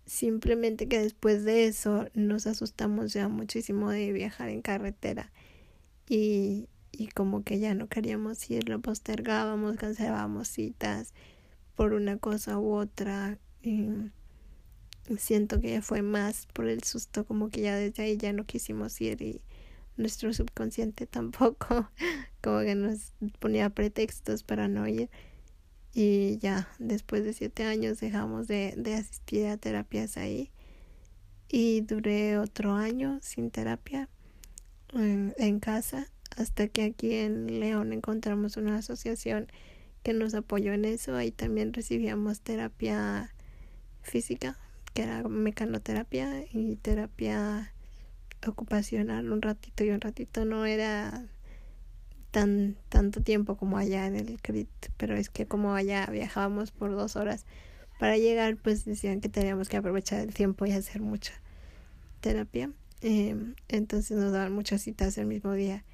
Simplemente 0.09 0.89
que 0.89 0.99
después 0.99 1.45
de 1.45 1.67
eso 1.67 2.09
nos 2.15 2.47
asustamos 2.47 3.13
ya 3.13 3.29
muchísimo 3.29 3.91
de 3.91 4.11
viajar 4.13 4.49
en 4.49 4.63
carretera 4.63 5.31
y, 6.09 6.67
y 6.93 7.09
como 7.09 7.45
que 7.45 7.59
ya 7.59 7.75
no 7.75 7.89
queríamos 7.89 8.51
ir, 8.51 8.71
lo 8.71 8.81
postergábamos, 8.81 9.77
cancelábamos 9.77 10.49
citas 10.49 11.13
por 11.75 11.93
una 11.93 12.17
cosa 12.17 12.59
u 12.59 12.73
otra. 12.73 13.39
Y 13.63 13.91
siento 15.19 15.61
que 15.61 15.73
ya 15.73 15.83
fue 15.83 16.01
más 16.01 16.47
por 16.55 16.69
el 16.69 16.83
susto, 16.85 17.27
como 17.27 17.51
que 17.51 17.61
ya 17.61 17.77
desde 17.77 18.03
ahí 18.03 18.17
ya 18.17 18.33
no 18.33 18.47
quisimos 18.47 18.99
ir 19.03 19.21
y 19.21 19.43
nuestro 19.99 20.33
subconsciente 20.33 21.07
tampoco 21.19 21.91
como 22.43 22.61
que 22.61 22.75
nos 22.75 23.13
ponía 23.41 23.69
pretextos 23.69 24.43
para 24.43 24.69
no 24.69 24.89
ir 24.89 25.11
y 25.95 26.39
ya 26.39 26.69
después 26.79 27.25
de 27.25 27.33
siete 27.33 27.65
años 27.65 28.01
dejamos 28.01 28.47
de, 28.47 28.75
de 28.77 28.95
asistir 28.95 29.47
a 29.47 29.57
terapias 29.57 30.17
ahí 30.17 30.51
y 31.49 31.81
duré 31.81 32.39
otro 32.39 32.75
año 32.75 33.19
sin 33.23 33.51
terapia 33.51 34.09
en, 34.93 35.61
casa 35.61 36.07
hasta 36.37 36.69
que 36.69 36.85
aquí 36.85 37.15
en 37.15 37.61
León 37.61 37.93
encontramos 37.93 38.57
una 38.57 38.77
asociación 38.77 39.49
que 40.03 40.13
nos 40.13 40.35
apoyó 40.35 40.73
en 40.73 40.85
eso. 40.85 41.17
Ahí 41.17 41.31
también 41.31 41.73
recibíamos 41.73 42.41
terapia 42.41 43.35
física 44.03 44.59
que 44.95 45.03
era 45.03 45.23
mecanoterapia 45.29 46.45
y 46.51 46.77
terapia 46.77 47.73
ocupacional 48.47 49.31
un 49.33 49.43
ratito 49.43 49.85
y 49.85 49.91
un 49.91 50.01
ratito. 50.01 50.45
No 50.45 50.65
era 50.65 51.27
tan 52.31 52.77
tanto 52.89 53.23
tiempo 53.23 53.57
como 53.57 53.79
allá 53.79 54.07
en 54.07 54.17
el 54.17 54.41
CRIT, 54.41 54.69
pero 54.97 55.17
es 55.17 55.31
que 55.31 55.47
como 55.47 55.75
allá 55.75 56.07
viajábamos 56.07 56.71
por 56.71 56.93
dos 56.93 57.17
horas 57.17 57.47
para 57.99 58.17
llegar, 58.17 58.57
pues 58.57 58.85
decían 58.85 59.21
que 59.21 59.29
teníamos 59.29 59.69
que 59.69 59.77
aprovechar 59.77 60.21
el 60.21 60.33
tiempo 60.33 60.67
y 60.67 60.73
hacer 60.73 61.01
mucha 61.01 61.33
terapia. 62.21 62.71
Eh, 63.01 63.37
entonces 63.69 64.17
nos 64.17 64.33
daban 64.33 64.53
muchas 64.53 64.83
citas 64.83 65.19
el 65.19 65.27
mismo 65.27 65.53
día. 65.53 65.85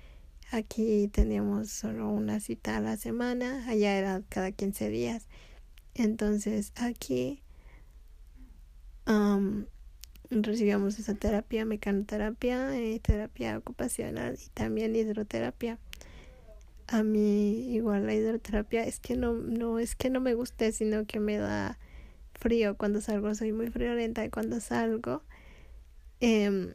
Aquí 0.51 1.09
teníamos 1.09 1.71
solo 1.71 2.11
una 2.11 2.41
cita 2.41 2.77
a 2.77 2.81
la 2.81 2.97
semana, 2.97 3.67
allá 3.69 3.97
era 3.97 4.23
cada 4.29 4.53
15 4.53 4.89
días. 4.91 5.27
Entonces 5.95 6.73
aquí 6.77 7.43
recibíamos 10.31 10.99
esa 10.99 11.15
terapia, 11.15 11.65
mecanoterapia, 11.65 12.77
eh, 12.77 13.01
terapia 13.01 13.59
ocupacional 13.59 14.39
y 14.45 14.49
también 14.51 14.97
hidroterapia. 14.97 15.79
A 16.87 17.03
mí 17.03 17.75
igual 17.75 18.07
la 18.07 18.15
hidroterapia 18.15 18.85
es 18.85 19.01
que 19.01 19.17
no, 19.17 19.33
no 19.33 19.79
es 19.79 19.97
que 19.97 20.11
no 20.11 20.21
me 20.21 20.35
guste, 20.35 20.73
sino 20.73 21.07
que 21.07 21.19
me 21.21 21.39
da 21.39 21.79
frío 22.35 22.77
cuando 22.77 23.01
salgo, 23.01 23.35
soy 23.35 23.53
muy 23.53 23.71
friolenta 23.71 24.25
y 24.25 24.31
cuando 24.31 24.61
salgo 24.61 25.23
eh, 26.21 26.75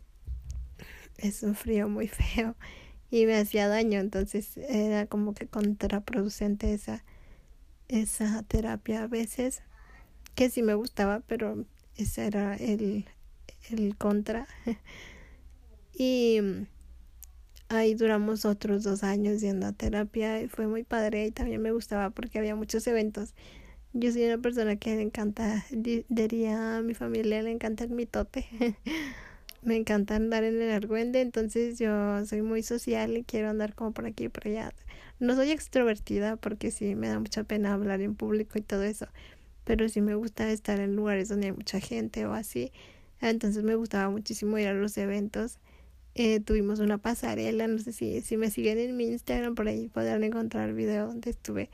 es 1.17 1.43
un 1.43 1.55
frío 1.55 1.89
muy 1.89 2.07
feo 2.07 2.55
y 3.11 3.25
me 3.25 3.37
hacía 3.37 3.67
daño, 3.67 3.99
entonces 3.99 4.57
era 4.57 5.07
como 5.07 5.33
que 5.33 5.47
contraproducente 5.47 6.73
esa, 6.73 7.03
esa 7.87 8.43
terapia 8.43 9.03
a 9.03 9.07
veces, 9.07 9.63
que 10.35 10.49
sí 10.49 10.61
me 10.61 10.75
gustaba, 10.75 11.21
pero 11.21 11.65
ese 11.95 12.27
era 12.27 12.55
el, 12.55 13.05
el 13.71 13.97
contra. 13.97 14.47
y 15.93 16.39
ahí 17.69 17.93
duramos 17.95 18.45
otros 18.45 18.83
dos 18.83 19.03
años 19.03 19.41
yendo 19.41 19.67
a 19.67 19.71
terapia 19.71 20.41
y 20.41 20.47
fue 20.47 20.67
muy 20.67 20.83
padre 20.83 21.27
y 21.27 21.31
también 21.31 21.61
me 21.61 21.71
gustaba 21.71 22.09
porque 22.09 22.39
había 22.39 22.55
muchos 22.55 22.85
eventos. 22.87 23.33
Yo 23.93 24.11
soy 24.11 24.25
una 24.25 24.37
persona 24.39 24.75
que 24.75 24.95
le 24.95 25.01
encanta, 25.01 25.65
diría 25.71 26.77
a 26.77 26.81
mi 26.81 26.93
familia, 26.93 27.41
le 27.41 27.51
encanta 27.51 27.83
el 27.85 27.91
mitote. 27.91 28.45
me 29.61 29.75
encanta 29.75 30.15
andar 30.15 30.43
en 30.43 30.61
el 30.61 30.71
argüende, 30.71 31.21
entonces 31.21 31.79
yo 31.79 32.25
soy 32.25 32.41
muy 32.41 32.63
social 32.63 33.17
y 33.17 33.23
quiero 33.23 33.49
andar 33.49 33.73
como 33.75 33.93
por 33.93 34.05
aquí 34.05 34.25
y 34.25 34.29
por 34.29 34.47
allá. 34.47 34.73
No 35.19 35.35
soy 35.35 35.51
extrovertida 35.51 36.37
porque 36.37 36.71
sí 36.71 36.95
me 36.95 37.09
da 37.09 37.19
mucha 37.19 37.43
pena 37.43 37.73
hablar 37.73 38.01
en 38.01 38.15
público 38.15 38.57
y 38.57 38.61
todo 38.61 38.83
eso, 38.83 39.07
pero 39.63 39.89
sí 39.89 40.01
me 40.01 40.15
gusta 40.15 40.49
estar 40.51 40.79
en 40.79 40.95
lugares 40.95 41.29
donde 41.29 41.47
hay 41.47 41.53
mucha 41.53 41.79
gente 41.79 42.25
o 42.25 42.33
así. 42.33 42.71
Entonces 43.21 43.63
me 43.63 43.75
gustaba 43.75 44.09
muchísimo 44.09 44.57
ir 44.57 44.67
a 44.67 44.73
los 44.73 44.97
eventos. 44.97 45.59
Eh, 46.21 46.41
tuvimos 46.41 46.79
una 46.79 46.97
pasarela, 46.97 47.65
no 47.67 47.79
sé 47.79 47.93
si, 47.93 48.19
si 48.19 48.35
me 48.35 48.51
siguen 48.51 48.77
en 48.77 48.97
mi 48.97 49.05
Instagram, 49.05 49.55
por 49.55 49.69
ahí 49.69 49.87
podrán 49.87 50.21
encontrar 50.25 50.73
video 50.73 51.07
donde 51.07 51.29
estuve 51.29 51.69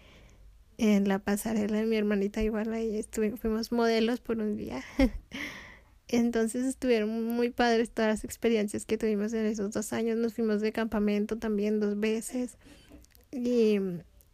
en 0.77 1.07
la 1.07 1.17
pasarela 1.17 1.77
de 1.79 1.85
mi 1.87 1.95
hermanita, 1.95 2.43
igual 2.43 2.71
ahí 2.71 2.95
estuve, 2.95 3.35
fuimos 3.37 3.71
modelos 3.71 4.19
por 4.19 4.37
un 4.37 4.55
día. 4.55 4.83
Entonces 6.07 6.63
estuvieron 6.63 7.23
muy 7.23 7.49
padres 7.49 7.89
todas 7.89 8.11
las 8.11 8.23
experiencias 8.23 8.85
que 8.85 8.99
tuvimos 8.99 9.33
en 9.33 9.47
esos 9.47 9.71
dos 9.71 9.91
años. 9.93 10.15
Nos 10.15 10.35
fuimos 10.35 10.61
de 10.61 10.71
campamento 10.71 11.39
también 11.39 11.79
dos 11.79 11.99
veces. 11.99 12.59
Y 13.31 13.79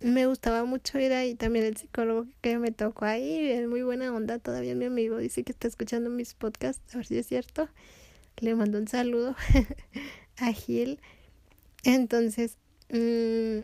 me 0.02 0.26
gustaba 0.26 0.66
mucho 0.66 1.00
ir 1.00 1.14
ahí. 1.14 1.36
También 1.36 1.64
el 1.64 1.78
psicólogo 1.78 2.28
que 2.42 2.60
me 2.60 2.72
tocó 2.72 3.06
ahí 3.06 3.50
es 3.50 3.66
muy 3.66 3.82
buena 3.82 4.14
onda. 4.14 4.40
Todavía 4.40 4.76
mi 4.76 4.84
amigo 4.84 5.20
dice 5.20 5.46
que 5.46 5.54
está 5.54 5.70
escuchando 5.70 6.10
mis 6.10 6.34
podcasts, 6.34 6.94
a 6.94 6.98
ver 6.98 7.06
si 7.06 7.18
es 7.18 7.28
cierto. 7.28 7.70
Le 8.38 8.56
mando 8.56 8.78
un 8.78 8.88
saludo 8.88 9.36
a 10.38 10.52
Gil. 10.52 11.00
Entonces, 11.84 12.58
mmm, 12.90 13.60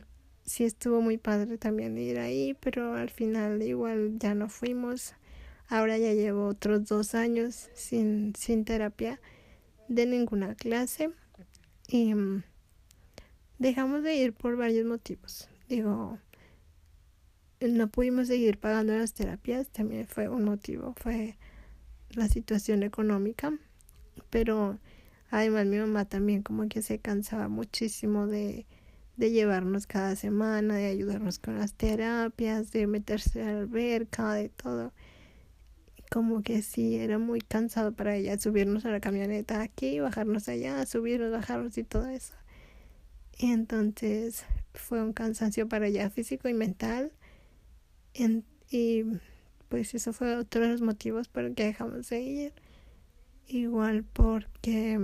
sí 0.45 0.63
estuvo 0.63 1.01
muy 1.01 1.17
padre 1.17 1.57
también 1.57 1.97
ir 1.97 2.19
ahí, 2.19 2.55
pero 2.59 2.93
al 2.93 3.09
final 3.09 3.61
igual 3.61 4.17
ya 4.19 4.33
no 4.33 4.49
fuimos. 4.49 5.13
Ahora 5.67 5.97
ya 5.97 6.13
llevo 6.13 6.47
otros 6.47 6.85
dos 6.85 7.13
años 7.13 7.69
sin, 7.73 8.33
sin 8.35 8.63
terapia 8.63 9.19
de 9.89 10.05
ninguna 10.05 10.55
clase 10.55 11.11
y 11.87 12.13
mm, 12.13 12.43
dejamos 13.59 14.03
de 14.03 14.15
ir 14.15 14.33
por 14.33 14.55
varios 14.55 14.85
motivos. 14.85 15.49
Digo, 15.67 16.17
no 17.59 17.87
pudimos 17.89 18.27
seguir 18.27 18.57
pagando 18.59 18.97
las 18.97 19.13
terapias, 19.13 19.69
también 19.69 20.07
fue 20.07 20.29
un 20.29 20.45
motivo, 20.45 20.93
fue 20.97 21.37
la 22.11 22.27
situación 22.29 22.83
económica. 22.83 23.53
Pero 24.29 24.79
además 25.29 25.65
mi 25.65 25.77
mamá 25.77 26.05
también 26.05 26.43
como 26.43 26.67
que 26.67 26.81
se 26.81 26.99
cansaba 26.99 27.47
muchísimo 27.47 28.27
de, 28.27 28.65
de 29.17 29.31
llevarnos 29.31 29.87
cada 29.87 30.15
semana, 30.15 30.75
de 30.75 30.87
ayudarnos 30.87 31.39
con 31.39 31.57
las 31.57 31.73
terapias, 31.73 32.71
de 32.71 32.87
meterse 32.87 33.41
a 33.41 33.51
la 33.51 33.59
alberca, 33.59 34.33
de 34.33 34.49
todo. 34.49 34.93
Como 36.09 36.41
que 36.43 36.61
sí, 36.61 36.95
era 36.95 37.17
muy 37.17 37.41
cansado 37.41 37.91
para 37.93 38.15
ella 38.15 38.39
subirnos 38.39 38.85
a 38.85 38.91
la 38.91 39.01
camioneta 39.01 39.61
aquí, 39.61 39.99
bajarnos 39.99 40.47
allá, 40.47 40.85
subirnos, 40.85 41.31
bajarnos 41.31 41.77
y 41.77 41.83
todo 41.83 42.07
eso. 42.07 42.33
Entonces 43.39 44.45
fue 44.73 45.01
un 45.01 45.13
cansancio 45.13 45.67
para 45.67 45.87
ella 45.87 46.09
físico 46.09 46.47
y 46.47 46.53
mental. 46.53 47.11
y 48.69 49.03
pues 49.69 49.93
eso 49.93 50.13
fue 50.13 50.35
otro 50.35 50.61
de 50.61 50.69
los 50.69 50.81
motivos 50.81 51.27
por 51.27 51.43
el 51.43 51.55
que 51.55 51.65
dejamos 51.65 52.09
de 52.09 52.21
ir. 52.21 52.53
Igual 53.49 54.03
porque 54.03 54.99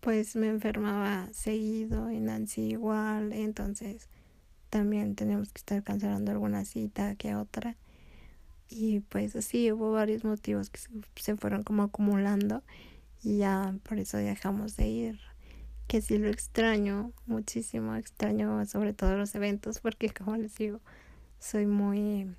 pues 0.00 0.36
me 0.36 0.48
enfermaba 0.48 1.28
seguido 1.32 2.10
y 2.12 2.20
Nancy 2.20 2.62
igual, 2.70 3.32
entonces 3.32 4.08
también 4.70 5.16
teníamos 5.16 5.52
que 5.52 5.58
estar 5.58 5.82
cancelando 5.82 6.30
alguna 6.30 6.64
cita 6.64 7.16
que 7.16 7.34
otra. 7.34 7.76
Y 8.68 9.00
pues 9.00 9.34
así 9.34 9.72
hubo 9.72 9.90
varios 9.90 10.24
motivos 10.24 10.70
que 10.70 10.80
se 11.16 11.36
fueron 11.36 11.64
como 11.64 11.82
acumulando 11.82 12.62
y 13.24 13.38
ya 13.38 13.74
por 13.82 13.98
eso 13.98 14.18
dejamos 14.18 14.76
de 14.76 14.86
ir. 14.86 15.20
Que 15.88 16.00
sí 16.00 16.18
lo 16.18 16.28
extraño 16.28 17.12
muchísimo, 17.26 17.96
extraño 17.96 18.64
sobre 18.66 18.92
todo 18.92 19.16
los 19.16 19.34
eventos 19.34 19.80
porque 19.80 20.10
como 20.16 20.36
les 20.36 20.54
digo, 20.54 20.80
soy 21.40 21.66
muy... 21.66 22.36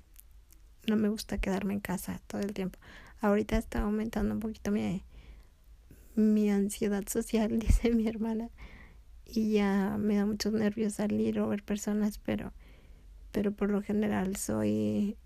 no 0.86 0.96
me 0.96 1.08
gusta 1.10 1.38
quedarme 1.38 1.74
en 1.74 1.80
casa 1.80 2.22
todo 2.26 2.40
el 2.40 2.54
tiempo. 2.54 2.78
Ahorita 3.20 3.58
está 3.58 3.82
aumentando 3.82 4.34
un 4.34 4.40
poquito 4.40 4.70
mi, 4.70 5.02
mi 6.14 6.50
ansiedad 6.50 7.06
social, 7.06 7.58
dice 7.58 7.90
mi 7.90 8.08
hermana, 8.08 8.50
y 9.26 9.52
ya 9.52 9.96
me 9.98 10.16
da 10.16 10.26
muchos 10.26 10.52
nervios 10.52 10.94
salir 10.94 11.38
o 11.40 11.48
ver 11.48 11.62
personas, 11.62 12.18
pero, 12.18 12.52
pero 13.32 13.52
por 13.52 13.70
lo 13.70 13.82
general 13.82 14.36
soy 14.36 15.16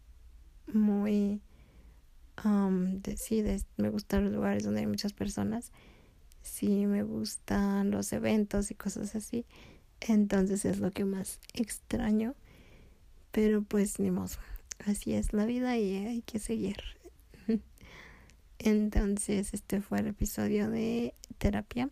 muy, 0.73 1.41
um, 2.45 3.01
de, 3.01 3.63
me 3.77 3.91
gustan 3.91 4.25
los 4.25 4.33
lugares 4.33 4.65
donde 4.65 4.81
hay 4.81 4.87
muchas 4.87 5.13
personas, 5.13 5.73
sí 6.43 6.87
me 6.87 7.03
gustan 7.03 7.91
los 7.91 8.13
eventos 8.13 8.71
y 8.71 8.75
cosas 8.75 9.15
así, 9.15 9.47
entonces 10.01 10.65
es 10.65 10.81
lo 10.81 10.91
que 10.91 11.05
más 11.05 11.41
extraño, 11.55 12.35
pero 13.31 13.63
pues 13.63 13.99
ni 14.01 14.11
modo, 14.11 14.37
así 14.85 15.15
es 15.15 15.33
la 15.33 15.47
vida 15.47 15.79
y 15.79 15.95
hay 16.07 16.23
que 16.23 16.39
seguir. 16.39 16.77
Entonces, 18.65 19.53
este 19.53 19.83
fue 19.83 19.99
el 19.99 20.07
episodio 20.07 20.71
de 20.71 21.13
terapia. 21.37 21.91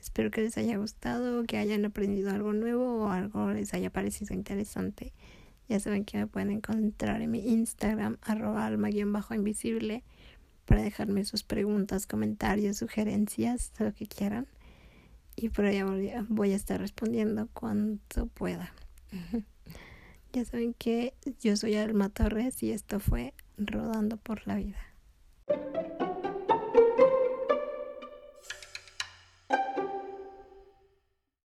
Espero 0.00 0.32
que 0.32 0.40
les 0.40 0.58
haya 0.58 0.76
gustado, 0.76 1.44
que 1.44 1.58
hayan 1.58 1.84
aprendido 1.84 2.32
algo 2.32 2.52
nuevo 2.52 3.04
o 3.04 3.08
algo 3.08 3.52
les 3.52 3.72
haya 3.72 3.90
parecido 3.90 4.34
interesante. 4.34 5.12
Ya 5.68 5.78
saben 5.78 6.04
que 6.04 6.18
me 6.18 6.26
pueden 6.26 6.50
encontrar 6.50 7.22
en 7.22 7.30
mi 7.30 7.46
Instagram, 7.48 8.18
arroba 8.22 8.66
alma-invisible, 8.66 10.02
para 10.64 10.82
dejarme 10.82 11.24
sus 11.24 11.44
preguntas, 11.44 12.08
comentarios, 12.08 12.78
sugerencias, 12.78 13.70
lo 13.78 13.94
que 13.94 14.08
quieran. 14.08 14.48
Y 15.36 15.50
por 15.50 15.66
allá 15.66 15.86
voy 16.28 16.50
a 16.50 16.56
estar 16.56 16.80
respondiendo 16.80 17.48
cuanto 17.52 18.26
pueda. 18.26 18.74
ya 20.32 20.44
saben 20.44 20.74
que 20.74 21.14
yo 21.40 21.56
soy 21.56 21.76
Alma 21.76 22.08
Torres 22.08 22.60
y 22.64 22.72
esto 22.72 22.98
fue 22.98 23.34
Rodando 23.56 24.16
por 24.16 24.44
la 24.48 24.56
Vida. 24.56 24.78